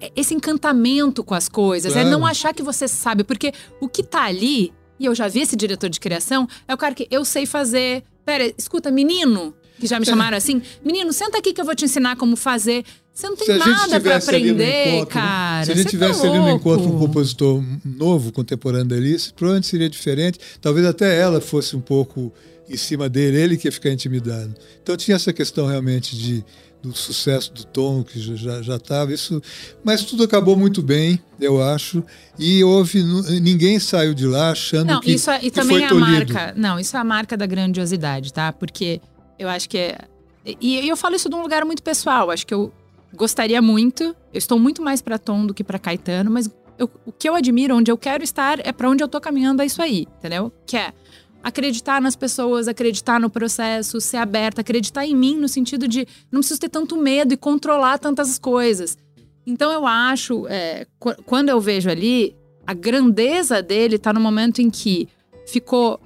é 0.00 0.12
esse 0.16 0.34
encantamento 0.34 1.22
com 1.22 1.34
as 1.34 1.48
coisas. 1.48 1.92
É 1.92 2.00
Claro. 2.00 2.10
não 2.10 2.26
achar 2.26 2.54
que 2.54 2.62
você 2.62 2.88
sabe. 2.88 3.24
Porque 3.24 3.52
o 3.80 3.88
que 3.88 4.02
tá 4.02 4.24
ali, 4.24 4.72
e 4.98 5.04
eu 5.04 5.14
já 5.14 5.28
vi 5.28 5.40
esse 5.40 5.56
diretor 5.56 5.90
de 5.90 6.00
criação, 6.00 6.48
é 6.66 6.74
o 6.74 6.78
cara 6.78 6.94
que 6.94 7.06
eu 7.10 7.24
sei 7.24 7.44
fazer. 7.46 8.02
Pera, 8.24 8.52
escuta, 8.56 8.90
menino. 8.90 9.54
Que 9.78 9.86
já 9.86 9.98
me 9.98 10.06
chamaram 10.06 10.36
assim, 10.36 10.62
menino, 10.84 11.12
senta 11.12 11.38
aqui 11.38 11.52
que 11.52 11.60
eu 11.60 11.64
vou 11.64 11.74
te 11.74 11.84
ensinar 11.84 12.16
como 12.16 12.36
fazer. 12.36 12.84
Você 13.12 13.28
não 13.28 13.36
tem 13.36 13.46
se 13.46 13.58
nada 13.58 14.00
no 14.00 14.12
aprender, 14.14 14.88
encontro, 14.88 15.14
né? 15.16 15.22
cara. 15.22 15.64
se 15.66 15.72
a 15.72 15.74
gente 15.74 15.84
Você 15.84 15.90
tivesse 15.90 16.22
tá 16.22 16.28
ali 16.28 16.38
no 16.38 16.48
encontro 16.48 16.88
um 16.88 16.98
compositor 16.98 17.62
novo, 17.84 18.32
contemporâneo 18.32 18.86
da 18.86 18.96
Alice, 18.96 19.30
provavelmente 19.34 19.66
seria 19.66 19.90
diferente. 19.90 20.38
Talvez 20.62 20.86
até 20.86 21.20
ela 21.20 21.38
fosse 21.40 21.76
um 21.76 21.80
pouco 21.80 22.32
em 22.68 22.76
cima 22.76 23.08
dele, 23.08 23.36
ele 23.38 23.56
que 23.56 23.68
ia 23.68 23.72
ficar 23.72 23.90
intimidado. 23.90 24.54
Então 24.82 24.96
tinha 24.96 25.16
essa 25.16 25.32
questão 25.32 25.66
realmente 25.66 26.16
de 26.16 26.44
do 26.82 26.92
sucesso 26.96 27.52
do 27.52 27.64
Tom, 27.64 28.02
que 28.02 28.18
já 28.18 28.60
já 28.60 28.74
estava, 28.74 29.12
isso, 29.14 29.40
mas 29.84 30.04
tudo 30.04 30.24
acabou 30.24 30.56
muito 30.56 30.82
bem, 30.82 31.16
eu 31.40 31.62
acho, 31.62 32.02
e 32.36 32.64
houve 32.64 33.00
ninguém 33.40 33.78
saiu 33.78 34.12
de 34.12 34.26
lá 34.26 34.50
achando 34.50 34.88
Não, 34.88 35.00
que, 35.00 35.12
isso 35.12 35.30
é- 35.30 35.38
e 35.38 35.42
que 35.42 35.50
também 35.52 35.76
foi 35.76 35.82
é 35.82 35.86
a 35.86 35.88
tolhido. 35.90 36.32
marca. 36.34 36.54
Não, 36.56 36.80
isso 36.80 36.96
é 36.96 36.98
a 37.00 37.04
marca 37.04 37.36
da 37.36 37.46
grandiosidade, 37.46 38.32
tá? 38.32 38.52
Porque 38.52 39.00
eu 39.38 39.48
acho 39.48 39.68
que 39.68 39.78
é. 39.78 39.96
E, 40.60 40.88
eu 40.88 40.96
falo 40.96 41.14
isso 41.14 41.28
de 41.28 41.36
um 41.36 41.42
lugar 41.42 41.64
muito 41.64 41.84
pessoal. 41.84 42.32
Acho 42.32 42.44
que 42.44 42.52
eu 42.52 42.72
gostaria 43.14 43.62
muito. 43.62 44.02
Eu 44.34 44.38
estou 44.38 44.58
muito 44.58 44.82
mais 44.82 45.00
pra 45.00 45.18
Tom 45.18 45.46
do 45.46 45.54
que 45.54 45.62
pra 45.62 45.78
Caetano, 45.78 46.32
mas 46.32 46.50
eu- 46.76 46.90
o 47.06 47.12
que 47.12 47.28
eu 47.28 47.36
admiro, 47.36 47.76
onde 47.76 47.92
eu 47.92 47.96
quero 47.96 48.24
estar, 48.24 48.58
é 48.66 48.72
pra 48.72 48.90
onde 48.90 49.04
eu 49.04 49.08
tô 49.08 49.20
caminhando, 49.20 49.62
é 49.62 49.66
isso 49.66 49.80
aí, 49.80 50.08
entendeu? 50.18 50.52
Que 50.66 50.76
é 50.76 50.92
acreditar 51.42 52.00
nas 52.00 52.14
pessoas, 52.14 52.68
acreditar 52.68 53.18
no 53.20 53.28
processo, 53.28 54.00
ser 54.00 54.18
aberta, 54.18 54.60
acreditar 54.60 55.04
em 55.06 55.14
mim 55.16 55.36
no 55.36 55.48
sentido 55.48 55.88
de 55.88 56.06
não 56.30 56.40
preciso 56.40 56.60
ter 56.60 56.68
tanto 56.68 56.96
medo 56.96 57.34
e 57.34 57.36
controlar 57.36 57.98
tantas 57.98 58.38
coisas. 58.38 58.96
Então 59.46 59.72
eu 59.72 59.86
acho, 59.86 60.46
é, 60.46 60.86
qu- 60.98 61.16
quando 61.26 61.48
eu 61.48 61.60
vejo 61.60 61.90
ali, 61.90 62.36
a 62.66 62.74
grandeza 62.74 63.60
dele 63.60 63.98
tá 63.98 64.12
no 64.12 64.20
momento 64.20 64.62
em 64.62 64.70
que 64.70 65.08
ficou. 65.46 66.00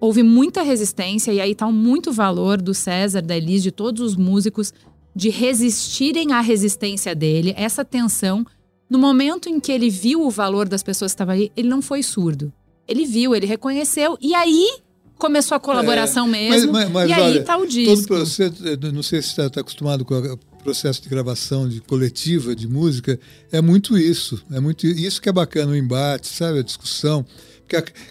Houve 0.00 0.22
muita 0.22 0.62
resistência, 0.62 1.30
e 1.30 1.42
aí 1.42 1.54
tá 1.54 1.70
muito 1.70 2.10
valor 2.10 2.62
do 2.62 2.72
César, 2.72 3.20
da 3.20 3.36
Elis, 3.36 3.62
de 3.62 3.70
todos 3.70 4.00
os 4.00 4.16
músicos, 4.16 4.72
de 5.14 5.28
resistirem 5.28 6.32
à 6.32 6.40
resistência 6.40 7.14
dele, 7.14 7.52
essa 7.54 7.84
tensão. 7.84 8.46
No 8.88 8.98
momento 8.98 9.48
em 9.50 9.60
que 9.60 9.70
ele 9.70 9.90
viu 9.90 10.22
o 10.22 10.30
valor 10.30 10.66
das 10.66 10.82
pessoas 10.82 11.12
que 11.12 11.16
estavam 11.16 11.34
ali, 11.34 11.52
ele 11.54 11.68
não 11.68 11.82
foi 11.82 12.02
surdo. 12.02 12.50
Ele 12.90 13.06
viu, 13.06 13.34
ele 13.34 13.46
reconheceu, 13.46 14.18
e 14.20 14.34
aí 14.34 14.80
começou 15.16 15.54
a 15.54 15.60
colaboração 15.60 16.26
mesmo. 16.26 16.72
Mas, 16.72 16.90
mas, 16.90 16.92
mas 16.92 17.10
e 17.10 17.12
aí 17.12 17.22
olha, 17.22 17.44
tá 17.44 17.56
o 17.56 17.60
todo 17.60 17.70
disco. 17.70 18.06
processo, 18.08 18.66
eh, 18.66 18.92
não 18.92 19.02
sei 19.02 19.22
se 19.22 19.28
você 19.28 19.42
está 19.42 19.60
acostumado 19.60 20.04
com 20.04 20.14
o 20.14 20.38
processo 20.64 21.02
de 21.02 21.08
gravação 21.08 21.68
de 21.68 21.80
coletiva 21.80 22.56
de 22.56 22.66
música, 22.66 23.20
é 23.52 23.60
muito 23.60 23.96
isso, 23.96 24.42
é 24.50 24.58
muito 24.58 24.86
isso 24.86 25.20
que 25.20 25.28
é 25.28 25.32
bacana 25.32 25.72
o 25.72 25.76
embate, 25.76 26.26
sabe, 26.26 26.58
a 26.58 26.62
discussão, 26.62 27.24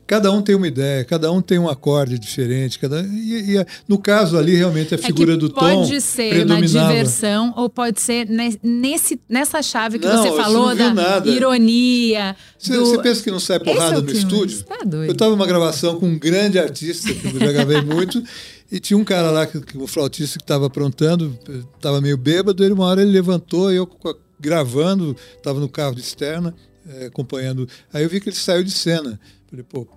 cada 0.08 0.32
um 0.32 0.42
tem 0.42 0.56
uma 0.56 0.68
ideia, 0.68 1.04
cada 1.04 1.32
um 1.32 1.42
tem 1.42 1.58
um 1.60 1.68
acorde 1.70 2.18
diferente, 2.18 2.78
cada 2.80 3.02
e, 3.02 3.52
e 3.52 3.58
a- 3.58 3.66
no 3.88 3.98
caso 3.98 4.38
ali 4.38 4.56
realmente 4.56 4.94
a 4.96 4.98
figura 4.98 5.34
é 5.34 5.38
do 5.38 5.50
tom 5.50 5.60
pode 5.86 6.02
ser 6.02 6.46
na 6.46 6.60
diversão 6.62 7.54
ou 7.58 7.70
pode 7.70 8.00
ser 8.02 8.28
ne- 8.30 8.60
nesse, 8.64 9.20
nessa 9.28 9.62
chave 9.62 10.00
que 10.00 10.08
Não, 10.08 10.22
você 10.24 10.36
falou 10.36 10.76
da 10.76 10.94
nada. 10.94 11.30
ironia. 11.30 12.36
Você, 12.58 12.74
do... 12.74 12.86
você 12.86 13.02
pensa 13.02 13.24
que 13.24 13.32
não 13.32 13.40
sai 13.40 13.58
é 13.58 13.60
porrada 13.60 14.00
o 14.00 14.02
no 14.02 14.12
estúdio? 14.12 14.64
Tá 14.64 14.78
doido. 14.86 15.10
Eu 15.10 15.14
estava 15.14 15.32
numa 15.32 15.48
gravação 15.48 16.00
com 16.00 16.08
um 16.08 16.18
grande 16.20 16.58
artista, 16.60 17.14
que 17.14 17.28
eu 17.28 17.40
já 17.40 17.52
gravei 17.52 17.82
muito, 17.82 18.24
e 18.72 18.80
tinha 18.80 18.98
um 18.98 19.04
cara 19.04 19.32
lá, 19.32 19.46
que, 19.46 19.60
que 19.62 19.78
o 19.78 19.88
flautista 19.88 20.38
que 20.38 20.44
estava 20.44 20.68
aprontando, 20.68 21.38
estava 21.76 22.00
meio 22.02 22.18
bêbado, 22.18 22.64
ele 22.64 22.74
uma 22.74 22.86
hora 22.86 23.02
ele 23.02 23.12
levantou, 23.12 23.72
eu 23.72 23.90
gravando, 24.40 25.16
estava 25.36 25.60
no 25.60 25.68
carro 25.68 25.96
de 25.96 26.02
externa, 26.02 26.56
eh, 26.88 27.08
acompanhando. 27.08 27.68
Aí 27.94 28.04
eu 28.04 28.10
vi 28.10 28.20
que 28.22 28.30
ele 28.30 28.36
saiu 28.36 28.64
de 28.64 28.72
cena. 28.72 29.20
Falei, 29.50 29.66
pô, 29.68 29.88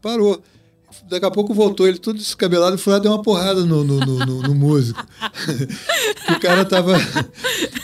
parou. 0.00 0.40
Daqui 1.08 1.24
a 1.24 1.30
pouco 1.30 1.54
voltou, 1.54 1.88
ele 1.88 1.96
todo 1.98 2.18
descabelado 2.18 2.76
e 2.76 2.78
foi 2.78 2.92
lá 2.92 2.98
deu 2.98 3.10
uma 3.12 3.22
porrada 3.22 3.64
no, 3.64 3.82
no, 3.82 3.98
no- 4.00 4.26
no- 4.26 4.42
no 4.42 4.54
músico. 4.54 5.02
o 6.36 6.38
cara 6.38 6.66
tava, 6.66 6.92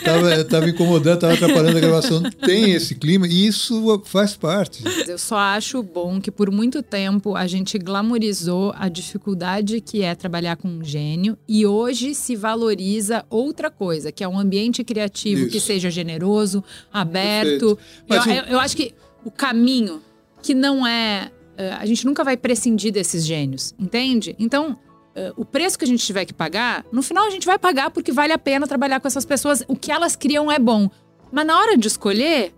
tava, 0.03 0.43
tava 0.45 0.69
incomodando, 0.69 1.19
tava 1.19 1.33
atrapalhando 1.33 1.77
a 1.77 1.81
gravação. 1.81 2.21
Tem 2.45 2.69
esse 2.71 2.93
clima 2.93 3.27
e 3.27 3.47
isso 3.47 3.99
faz 4.05 4.37
parte. 4.37 4.83
Eu 5.07 5.17
só 5.17 5.37
acho 5.37 5.81
bom 5.81 6.21
que 6.21 6.29
por 6.29 6.51
muito 6.51 6.83
tempo 6.83 7.35
a 7.35 7.47
gente 7.47 7.79
glamorizou 7.79 8.73
a 8.77 8.87
dificuldade 8.87 9.81
que 9.81 10.03
é 10.03 10.13
trabalhar 10.13 10.55
com 10.57 10.67
um 10.67 10.83
gênio 10.83 11.35
e 11.47 11.65
hoje 11.65 12.13
se 12.13 12.35
valoriza 12.35 13.25
outra 13.27 13.71
coisa, 13.71 14.11
que 14.11 14.23
é 14.23 14.27
um 14.27 14.37
ambiente 14.39 14.83
criativo 14.83 15.41
Isso. 15.43 15.51
que 15.51 15.59
seja 15.59 15.89
generoso, 15.89 16.63
aberto. 16.93 17.75
Eu, 18.07 18.17
eu- 18.25 18.43
eu 18.51 18.59
acho 18.59 18.77
que 18.77 18.93
o 19.25 19.31
caminho 19.31 19.99
que 20.41 20.53
não 20.53 20.85
é. 20.85 21.31
eh, 21.57 21.71
A 21.73 21.85
gente 21.85 22.05
nunca 22.05 22.23
vai 22.23 22.35
prescindir 22.37 22.91
desses 22.91 23.25
gênios, 23.25 23.73
entende? 23.79 24.35
Então. 24.39 24.77
eh, 25.15 25.33
O 25.37 25.43
preço 25.45 25.77
que 25.77 25.85
a 25.85 25.87
gente 25.87 26.05
tiver 26.05 26.25
que 26.25 26.33
pagar, 26.33 26.85
no 26.91 27.01
final 27.01 27.25
a 27.25 27.29
gente 27.29 27.45
vai 27.45 27.57
pagar 27.59 27.89
porque 27.91 28.11
vale 28.11 28.31
a 28.33 28.37
pena 28.37 28.67
trabalhar 28.67 28.99
com 28.99 29.07
essas 29.07 29.25
pessoas. 29.25 29.63
O 29.67 29.75
que 29.75 29.91
elas 29.91 30.15
criam 30.15 30.51
é 30.51 30.59
bom. 30.59 30.89
Mas 31.31 31.45
na 31.45 31.59
hora 31.59 31.77
de 31.77 31.87
escolher, 31.87 32.53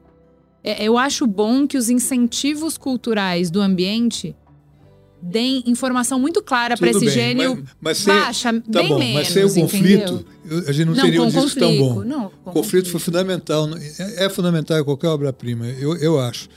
é, 0.64 0.84
eu 0.84 0.98
acho 0.98 1.26
bom 1.28 1.66
que 1.68 1.78
os 1.78 1.90
incentivos 1.90 2.78
culturais 2.78 3.50
do 3.50 3.60
ambiente 3.62 4.36
deem 5.22 5.64
informação 5.68 6.20
muito 6.20 6.42
clara 6.42 6.76
para 6.76 6.90
esse 6.90 7.00
bem, 7.06 7.10
gênio. 7.10 7.56
mas- 7.56 7.76
mas 7.82 7.98
sem- 8.00 8.14
baixa, 8.14 8.54
Tá 8.54 8.80
bem 8.82 8.90
bom, 8.90 8.98
menos, 9.00 9.14
mas 9.14 9.28
sem 9.30 9.44
o 9.46 9.54
conflito, 9.54 10.26
entendeu? 10.46 10.68
a 10.68 10.72
gente 10.72 10.86
não, 10.88 10.96
Não, 10.96 11.04
teria 11.04 11.22
um 11.22 11.26
disco 11.28 11.60
tão 11.60 11.70
conflito, 11.70 11.94
bom. 11.94 12.04
não, 12.04 12.26
o 12.26 12.30
com 12.30 12.52
conflito 12.52 12.90
foi 12.90 13.00
fundamental, 13.00 13.70
é, 14.00 14.26
é 14.26 14.30
fundamental 14.30 14.80
em 14.80 14.84
qualquer 14.84 15.08
obra-prima, 15.10 15.68
eu, 15.68 15.96
eu 15.98 16.20
acho. 16.20 16.50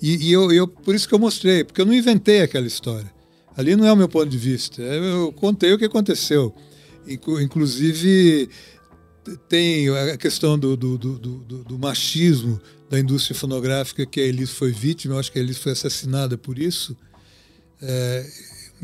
E, 0.00 0.28
e 0.28 0.32
eu, 0.32 0.52
eu- 0.52 0.68
por 0.68 0.94
isso 0.94 1.08
que 1.08 1.14
eu 1.14 1.18
mostrei, 1.18 1.64
porque 1.64 1.80
eu 1.80 1.86
não 1.86 1.92
inventei 1.94 2.42
aquela 2.42 2.66
história. 2.66 3.10
Ali 3.56 3.76
não 3.76 3.84
é 3.86 3.92
o 3.92 3.96
meu 3.96 4.08
ponto 4.08 4.26
de 4.28 4.38
vista, 4.38 4.80
eu, 4.80 5.02
eu 5.04 5.32
contei 5.32 5.72
o 5.72 5.78
que 5.78 5.84
aconteceu. 5.84 6.54
Inclu- 7.06 7.40
inclusive, 7.40 8.48
tem 9.48 9.88
a 9.88 10.16
questão 10.16 10.58
do, 10.58 10.76
do, 10.76 10.98
do, 10.98 11.18
do- 11.18 11.64
do 11.64 11.78
machismo 11.78 12.60
da 12.90 12.98
indústria 12.98 13.34
fonográfica, 13.36 14.04
que 14.04 14.20
a 14.20 14.24
Elis 14.24 14.50
foi 14.50 14.70
vítima, 14.72 15.14
eu 15.14 15.18
acho 15.18 15.30
que 15.32 15.38
a 15.38 15.42
Elis 15.42 15.58
foi 15.58 15.72
assassinada 15.72 16.36
por 16.36 16.58
isso. 16.58 16.96
É, 17.82 18.24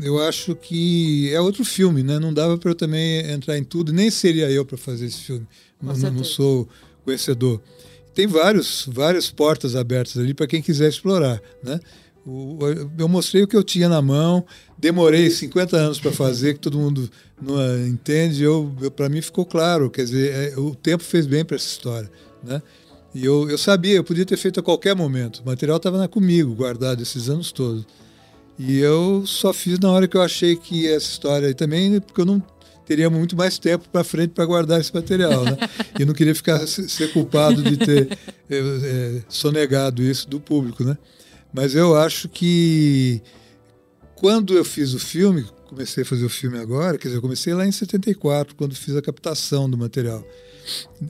eu 0.01 0.19
acho 0.19 0.55
que 0.55 1.29
é 1.33 1.39
outro 1.41 1.63
filme, 1.65 2.03
né? 2.03 2.19
Não 2.19 2.33
dava 2.33 2.57
para 2.57 2.71
eu 2.71 2.75
também 2.75 3.19
entrar 3.31 3.57
em 3.57 3.63
tudo, 3.63 3.91
nem 3.93 4.09
seria 4.11 4.49
eu 4.49 4.65
para 4.65 4.77
fazer 4.77 5.05
esse 5.05 5.19
filme. 5.21 5.47
Não, 5.81 5.93
não- 6.11 6.23
sou 6.23 6.67
conhecedor. 7.05 7.61
Tem 8.13 8.27
vários, 8.27 8.85
várias 8.91 9.29
portas 9.29 9.75
abertas 9.75 10.17
ali 10.17 10.33
para 10.33 10.47
quem 10.47 10.61
quiser 10.61 10.89
explorar, 10.89 11.41
né? 11.63 11.79
O- 12.25 12.59
eu 12.97 13.07
mostrei 13.07 13.43
o 13.43 13.47
que 13.47 13.55
eu 13.55 13.63
tinha 13.63 13.87
na 13.87 14.01
mão, 14.01 14.45
demorei 14.77 15.29
50 15.31 15.77
anos 15.77 15.99
para 15.99 16.11
fazer, 16.11 16.53
que 16.55 16.59
todo 16.59 16.77
mundo 16.77 17.09
não 17.41 17.59
eh, 17.59 17.87
entende. 17.87 18.43
Eu, 18.43 18.73
eu 18.81 18.91
para 18.91 19.07
mim 19.09 19.21
ficou 19.21 19.45
claro, 19.45 19.89
quer 19.89 20.03
dizer, 20.03 20.33
é, 20.53 20.59
o 20.59 20.75
tempo 20.75 21.03
fez 21.03 21.25
bem 21.25 21.43
para 21.45 21.55
essa 21.55 21.67
história, 21.67 22.11
né? 22.43 22.61
E 23.15 23.25
eu, 23.25 23.49
eu 23.49 23.57
sabia, 23.57 23.95
eu 23.95 24.03
podia 24.03 24.25
ter 24.25 24.37
feito 24.37 24.59
a 24.59 24.63
qualquer 24.63 24.95
momento. 24.95 25.37
O 25.41 25.45
material 25.45 25.77
estava 25.77 26.07
comigo, 26.07 26.53
guardado 26.53 27.01
esses 27.01 27.29
anos 27.29 27.51
todos. 27.51 27.87
E 28.59 28.77
eu 28.79 29.23
só 29.25 29.53
fiz 29.53 29.79
na 29.79 29.89
hora 29.89 30.05
que 30.07 30.17
eu 30.17 30.21
achei 30.21 30.55
que 30.57 30.85
essa 30.85 31.07
história 31.09 31.47
e 31.47 31.53
também 31.53 31.99
porque 32.01 32.19
eu 32.19 32.25
não 32.25 32.43
teria 32.85 33.09
muito 33.09 33.35
mais 33.37 33.57
tempo 33.57 33.87
para 33.89 34.03
frente 34.03 34.31
para 34.31 34.45
guardar 34.45 34.81
esse 34.81 34.93
material, 34.93 35.45
né? 35.45 35.57
E 35.97 36.03
não 36.03 36.13
queria 36.13 36.35
ficar 36.35 36.67
se- 36.67 36.89
ser 36.89 37.13
culpado 37.13 37.63
de 37.63 37.77
ter 37.77 38.17
eh, 38.49 39.21
sonegado 39.29 40.03
isso 40.03 40.27
do 40.29 40.39
público, 40.41 40.83
né? 40.83 40.97
Mas 41.53 41.73
eu 41.73 41.95
acho 41.95 42.27
que 42.27 43.21
quando 44.15 44.53
eu 44.57 44.65
fiz 44.65 44.93
o 44.93 44.99
filme, 44.99 45.45
comecei 45.67 46.03
a 46.03 46.05
fazer 46.05 46.25
o 46.25 46.29
filme 46.29 46.57
agora, 46.59 46.97
quer 46.97 47.07
dizer, 47.07 47.17
eu 47.17 47.21
comecei 47.21 47.53
lá 47.53 47.65
em 47.65 47.71
74, 47.71 48.55
quando 48.55 48.75
fiz 48.75 48.95
a 48.95 49.01
captação 49.01 49.69
do 49.69 49.77
material, 49.77 50.21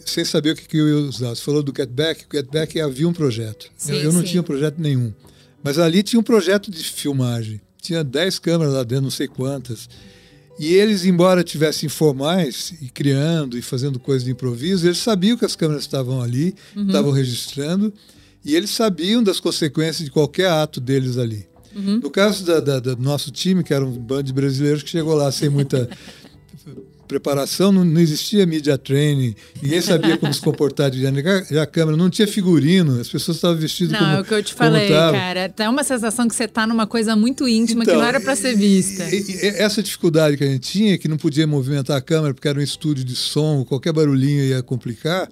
sem 0.05 0.23
saber 0.23 0.51
o 0.51 0.55
que, 0.55 0.67
que 0.67 0.77
eu 0.77 0.87
ia 0.87 1.07
usar. 1.07 1.29
Você 1.29 1.41
falou 1.41 1.63
do 1.63 1.73
Get 1.75 1.89
Back, 1.89 2.25
o 2.31 2.35
Get 2.35 2.45
Back 2.51 2.79
havia 2.79 3.07
um 3.07 3.13
projeto. 3.13 3.71
Sim, 3.75 3.93
eu, 3.93 4.03
eu 4.03 4.13
não 4.13 4.21
sim. 4.21 4.27
tinha 4.27 4.43
projeto 4.43 4.77
nenhum. 4.77 5.11
Mas 5.63 5.77
ali 5.77 6.01
tinha 6.03 6.19
um 6.19 6.23
projeto 6.23 6.71
de 6.71 6.83
filmagem. 6.83 7.59
Tinha 7.81 8.03
10 8.03 8.39
câmeras 8.39 8.73
lá 8.73 8.83
dentro, 8.83 9.03
não 9.05 9.11
sei 9.11 9.27
quantas. 9.27 9.89
E 10.59 10.73
eles, 10.73 11.05
embora 11.05 11.43
tivessem 11.43 11.87
informais 11.87 12.73
e 12.81 12.89
criando 12.89 13.57
e 13.57 13.61
fazendo 13.61 13.97
coisas 13.99 14.25
de 14.25 14.31
improviso, 14.31 14.85
eles 14.87 14.97
sabiam 14.97 15.37
que 15.37 15.45
as 15.45 15.55
câmeras 15.55 15.83
estavam 15.83 16.21
ali, 16.21 16.53
estavam 16.75 17.11
registrando, 17.11 17.93
e 18.43 18.55
eles 18.55 18.69
sabiam 18.71 19.23
das 19.23 19.39
consequências 19.39 20.03
de 20.05 20.11
qualquer 20.11 20.49
ato 20.49 20.81
deles 20.81 21.17
ali. 21.17 21.47
No 22.01 22.09
caso 22.09 22.43
da- 22.43 22.59
da- 22.59 22.79
da- 22.79 22.93
do 22.95 23.01
nosso 23.01 23.31
time, 23.31 23.63
que 23.63 23.73
era 23.73 23.85
um 23.85 23.91
bando 23.91 24.23
de 24.23 24.33
brasileiros 24.33 24.81
que 24.83 24.89
chegou 24.89 25.13
lá 25.13 25.31
sem 25.31 25.49
muita 25.49 25.89
preparação, 27.09 27.71
não, 27.71 27.83
não, 27.83 27.99
existia 27.99 28.45
media 28.45 28.77
training, 28.77 29.35
ninguém 29.61 29.81
sabia 29.81 30.15
como 30.15 30.31
se 30.31 30.39
comportar 30.39 30.91
diante 30.91 31.23
da 31.51 31.65
câmera, 31.65 31.97
não 31.97 32.07
tinha 32.07 32.27
figurino, 32.27 33.01
as 33.01 33.09
pessoas 33.09 33.37
estavam 33.37 33.57
vestidas 33.57 33.93
não, 33.93 33.99
como 33.99 34.11
Não, 34.11 34.17
é 34.19 34.21
o 34.21 34.23
que 34.23 34.33
eu 34.35 34.43
te 34.43 34.53
falei, 34.53 34.89
cara. 34.89 35.49
Tem 35.49 35.67
uma 35.67 35.83
sensação 35.83 36.27
que 36.27 36.35
você 36.35 36.43
está 36.43 36.67
numa 36.67 36.85
coisa 36.85 37.15
muito 37.15 37.47
íntima 37.47 37.81
então, 37.81 37.95
que 37.95 37.99
não 37.99 38.07
era 38.07 38.21
para 38.21 38.35
ser 38.35 38.55
vista. 38.55 39.03
E, 39.09 39.25
e, 39.27 39.47
essa 39.57 39.81
dificuldade 39.81 40.37
que 40.37 40.43
a 40.43 40.47
gente 40.47 40.71
tinha, 40.71 40.97
que 40.99 41.07
não 41.07 41.17
podia 41.17 41.47
movimentar 41.47 41.97
a 41.97 42.01
câmera 42.01 42.31
porque 42.31 42.47
era 42.47 42.59
um 42.59 42.63
estúdio 42.63 43.03
de 43.03 43.15
som, 43.15 43.65
qualquer 43.65 43.91
barulhinho 43.91 44.43
ia 44.43 44.61
complicar, 44.61 45.27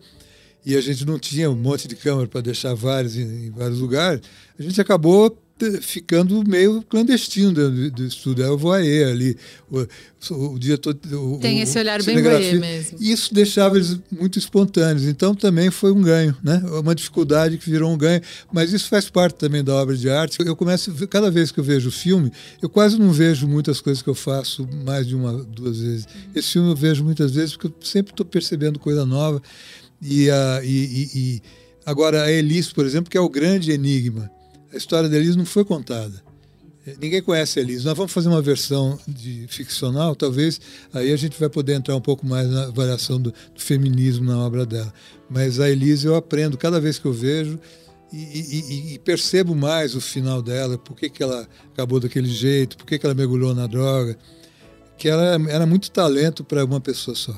e 0.65 0.75
a 0.75 0.81
gente 0.81 1.05
não 1.05 1.19
tinha 1.19 1.47
um 1.47 1.55
monte 1.55 1.87
de 1.87 1.95
câmera 1.95 2.27
para 2.27 2.41
deixar 2.41 2.73
vários 2.73 3.15
em, 3.15 3.47
em 3.47 3.51
vários 3.51 3.79
lugares, 3.79 4.21
a 4.57 4.63
gente 4.63 4.81
acabou 4.81 5.37
ficando 5.81 6.47
meio 6.47 6.81
clandestino 6.83 7.51
do, 7.51 7.91
do. 7.91 8.43
Aí 8.43 8.47
eu 8.47 8.57
vou 8.57 8.71
aí 8.71 9.03
ali 9.03 9.37
o, 9.69 10.53
o 10.53 10.59
dia 10.59 10.77
todo. 10.77 10.99
O, 11.35 11.39
Tem 11.39 11.61
esse 11.61 11.77
olhar 11.79 12.01
bem 12.03 12.21
voyeur 12.21 12.59
mesmo. 12.59 12.97
Isso 12.99 13.33
deixava 13.33 13.77
eles 13.77 13.99
muito 14.11 14.37
espontâneos. 14.37 15.05
Então 15.05 15.33
também 15.33 15.71
foi 15.71 15.91
um 15.91 16.01
ganho, 16.01 16.35
né? 16.43 16.61
Uma 16.79 16.93
dificuldade 16.93 17.57
que 17.57 17.69
virou 17.69 17.91
um 17.91 17.97
ganho. 17.97 18.21
Mas 18.51 18.71
isso 18.71 18.87
faz 18.87 19.09
parte 19.09 19.35
também 19.35 19.63
da 19.63 19.73
obra 19.73 19.95
de 19.95 20.09
arte. 20.09 20.37
Eu 20.45 20.55
começo, 20.55 20.91
cada 21.07 21.31
vez 21.31 21.51
que 21.51 21.59
eu 21.59 21.63
vejo 21.63 21.89
o 21.89 21.91
filme, 21.91 22.31
eu 22.61 22.69
quase 22.69 22.99
não 22.99 23.11
vejo 23.11 23.47
muitas 23.47 23.81
coisas 23.81 24.03
que 24.03 24.09
eu 24.09 24.15
faço 24.15 24.67
mais 24.85 25.07
de 25.07 25.15
uma, 25.15 25.33
duas 25.43 25.79
vezes. 25.79 26.07
Esse 26.35 26.53
filme 26.53 26.69
eu 26.69 26.75
vejo 26.75 27.03
muitas 27.03 27.31
vezes 27.31 27.53
porque 27.55 27.67
eu 27.67 27.73
sempre 27.81 28.13
estou 28.13 28.25
percebendo 28.25 28.77
coisa 28.77 29.05
nova. 29.05 29.41
E, 29.99 30.29
a, 30.29 30.61
e, 30.63 30.67
e, 30.67 31.09
e 31.15 31.41
agora 31.83 32.23
a 32.23 32.31
Elis, 32.31 32.71
por 32.71 32.85
exemplo, 32.85 33.09
que 33.09 33.17
é 33.17 33.21
o 33.21 33.29
grande 33.29 33.71
enigma 33.71 34.36
a 34.71 34.77
história 34.77 35.09
da 35.09 35.15
Elise 35.15 35.37
não 35.37 35.45
foi 35.45 35.63
contada. 35.63 36.21
É, 36.85 36.95
ninguém 37.01 37.21
conhece 37.21 37.59
a 37.59 37.61
Elise. 37.61 37.85
Nós 37.85 37.97
vamos 37.97 38.11
fazer 38.11 38.29
uma 38.29 38.41
versão 38.41 38.97
de 39.07 39.45
ficcional, 39.49 40.15
talvez 40.15 40.59
aí 40.93 41.11
a 41.11 41.17
gente 41.17 41.37
vai 41.39 41.49
poder 41.49 41.73
entrar 41.73 41.95
um 41.95 42.01
pouco 42.01 42.25
mais 42.25 42.49
na 42.49 42.67
variação 42.67 43.21
do, 43.21 43.31
do 43.31 43.61
feminismo 43.61 44.25
na 44.25 44.39
obra 44.39 44.65
dela. 44.65 44.93
Mas 45.29 45.59
a 45.59 45.69
Elise 45.69 46.07
eu 46.07 46.15
aprendo 46.15 46.57
cada 46.57 46.79
vez 46.79 46.97
que 46.97 47.05
eu 47.05 47.13
vejo 47.13 47.59
e, 48.11 48.17
e, 48.17 48.93
e, 48.93 48.99
percebo 48.99 49.53
mais 49.53 49.93
o 49.93 49.99
final 49.99 50.41
dela, 50.41 50.77
por 50.77 50.95
que, 50.95 51.09
que 51.09 51.21
ela 51.21 51.45
acabou 51.73 51.99
daquele 51.99 52.29
jeito, 52.29 52.77
por 52.77 52.85
que, 52.85 52.97
que 52.97 53.05
ela 53.05 53.13
mergulhou 53.13 53.53
na 53.53 53.67
droga, 53.67 54.17
que 54.97 55.09
ela 55.09 55.37
era 55.49 55.65
muito 55.65 55.91
talento 55.91 56.41
para 56.41 56.63
uma 56.63 56.79
pessoa 56.79 57.15
só. 57.15 57.35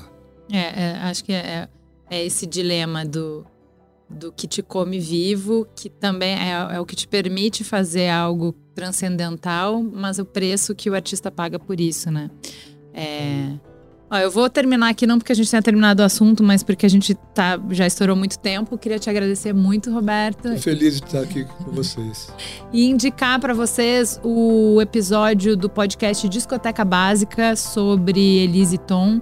É, 0.52 0.58
é 0.58 0.92
acho 1.02 1.24
que 1.24 1.32
é, 1.32 1.68
é 2.08 2.24
esse 2.24 2.46
dilema 2.46 3.04
do 3.04 3.44
do 4.10 4.32
que 4.32 4.48
te 4.48 4.62
come 4.62 4.98
vivo, 4.98 5.66
que 5.76 5.88
também 5.88 6.34
é, 6.36 6.74
é, 6.74 6.80
o 6.80 6.84
que 6.84 6.96
te 6.96 7.06
permite 7.06 7.62
fazer 7.62 8.08
algo 8.08 8.52
transcendental, 8.74 9.82
mas 9.82 10.18
o 10.18 10.24
preço 10.24 10.74
que 10.74 10.90
o 10.90 10.94
artista 10.94 11.30
paga 11.30 11.58
por 11.58 11.80
isso, 11.80 12.10
né? 12.10 12.28
É... 12.92 13.52
Ó, 14.10 14.16
eu 14.18 14.28
vou 14.28 14.50
terminar 14.50 14.88
aqui 14.88 15.06
não 15.06 15.18
porque 15.18 15.30
a 15.30 15.34
gente 15.36 15.48
tenha 15.48 15.62
terminado 15.62 16.02
o 16.02 16.04
assunto, 16.04 16.42
mas 16.42 16.64
porque 16.64 16.84
a 16.84 16.88
gente 16.88 17.14
tá, 17.32 17.60
já 17.70 17.86
estourou 17.86 18.16
muito 18.16 18.40
tempo. 18.40 18.76
Queria 18.76 18.98
te 18.98 19.08
agradecer 19.08 19.52
muito, 19.52 19.92
Roberto. 19.92 20.50
Tô 20.50 20.58
feliz 20.58 21.00
de 21.00 21.06
estar 21.06 21.20
aqui 21.20 21.44
com 21.44 21.70
vocês. 21.70 22.32
e 22.72 22.86
indicar 22.86 23.38
para 23.38 23.54
vocês 23.54 24.20
o 24.24 24.80
episódio 24.80 25.56
do 25.56 25.70
podcast 25.70 26.28
Discoteca 26.28 26.84
Básica 26.84 27.54
sobre 27.54 28.38
Elise 28.38 28.78
Tom 28.78 29.20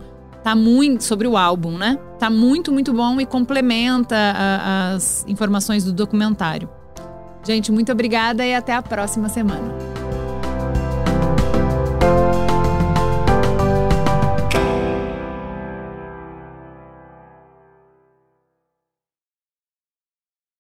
tá 0.49 0.55
muito 0.55 1.05
sobre 1.05 1.29
o 1.29 1.37
álbum, 1.37 1.77
né? 1.77 1.99
Tá 2.19 2.31
muito, 2.31 2.73
muito 2.73 2.91
bom 2.95 3.21
e 3.21 3.27
complementa 3.27 4.17
a, 4.17 4.95
as 4.95 5.27
informações 5.29 5.85
do 5.85 5.93
documentário. 5.93 6.71
Gente, 7.45 7.71
muito 7.71 7.93
obrigada 7.93 8.47
e 8.47 8.55
até 8.55 8.75
a 8.75 8.81
próxima 8.81 9.29
semana. 9.29 9.98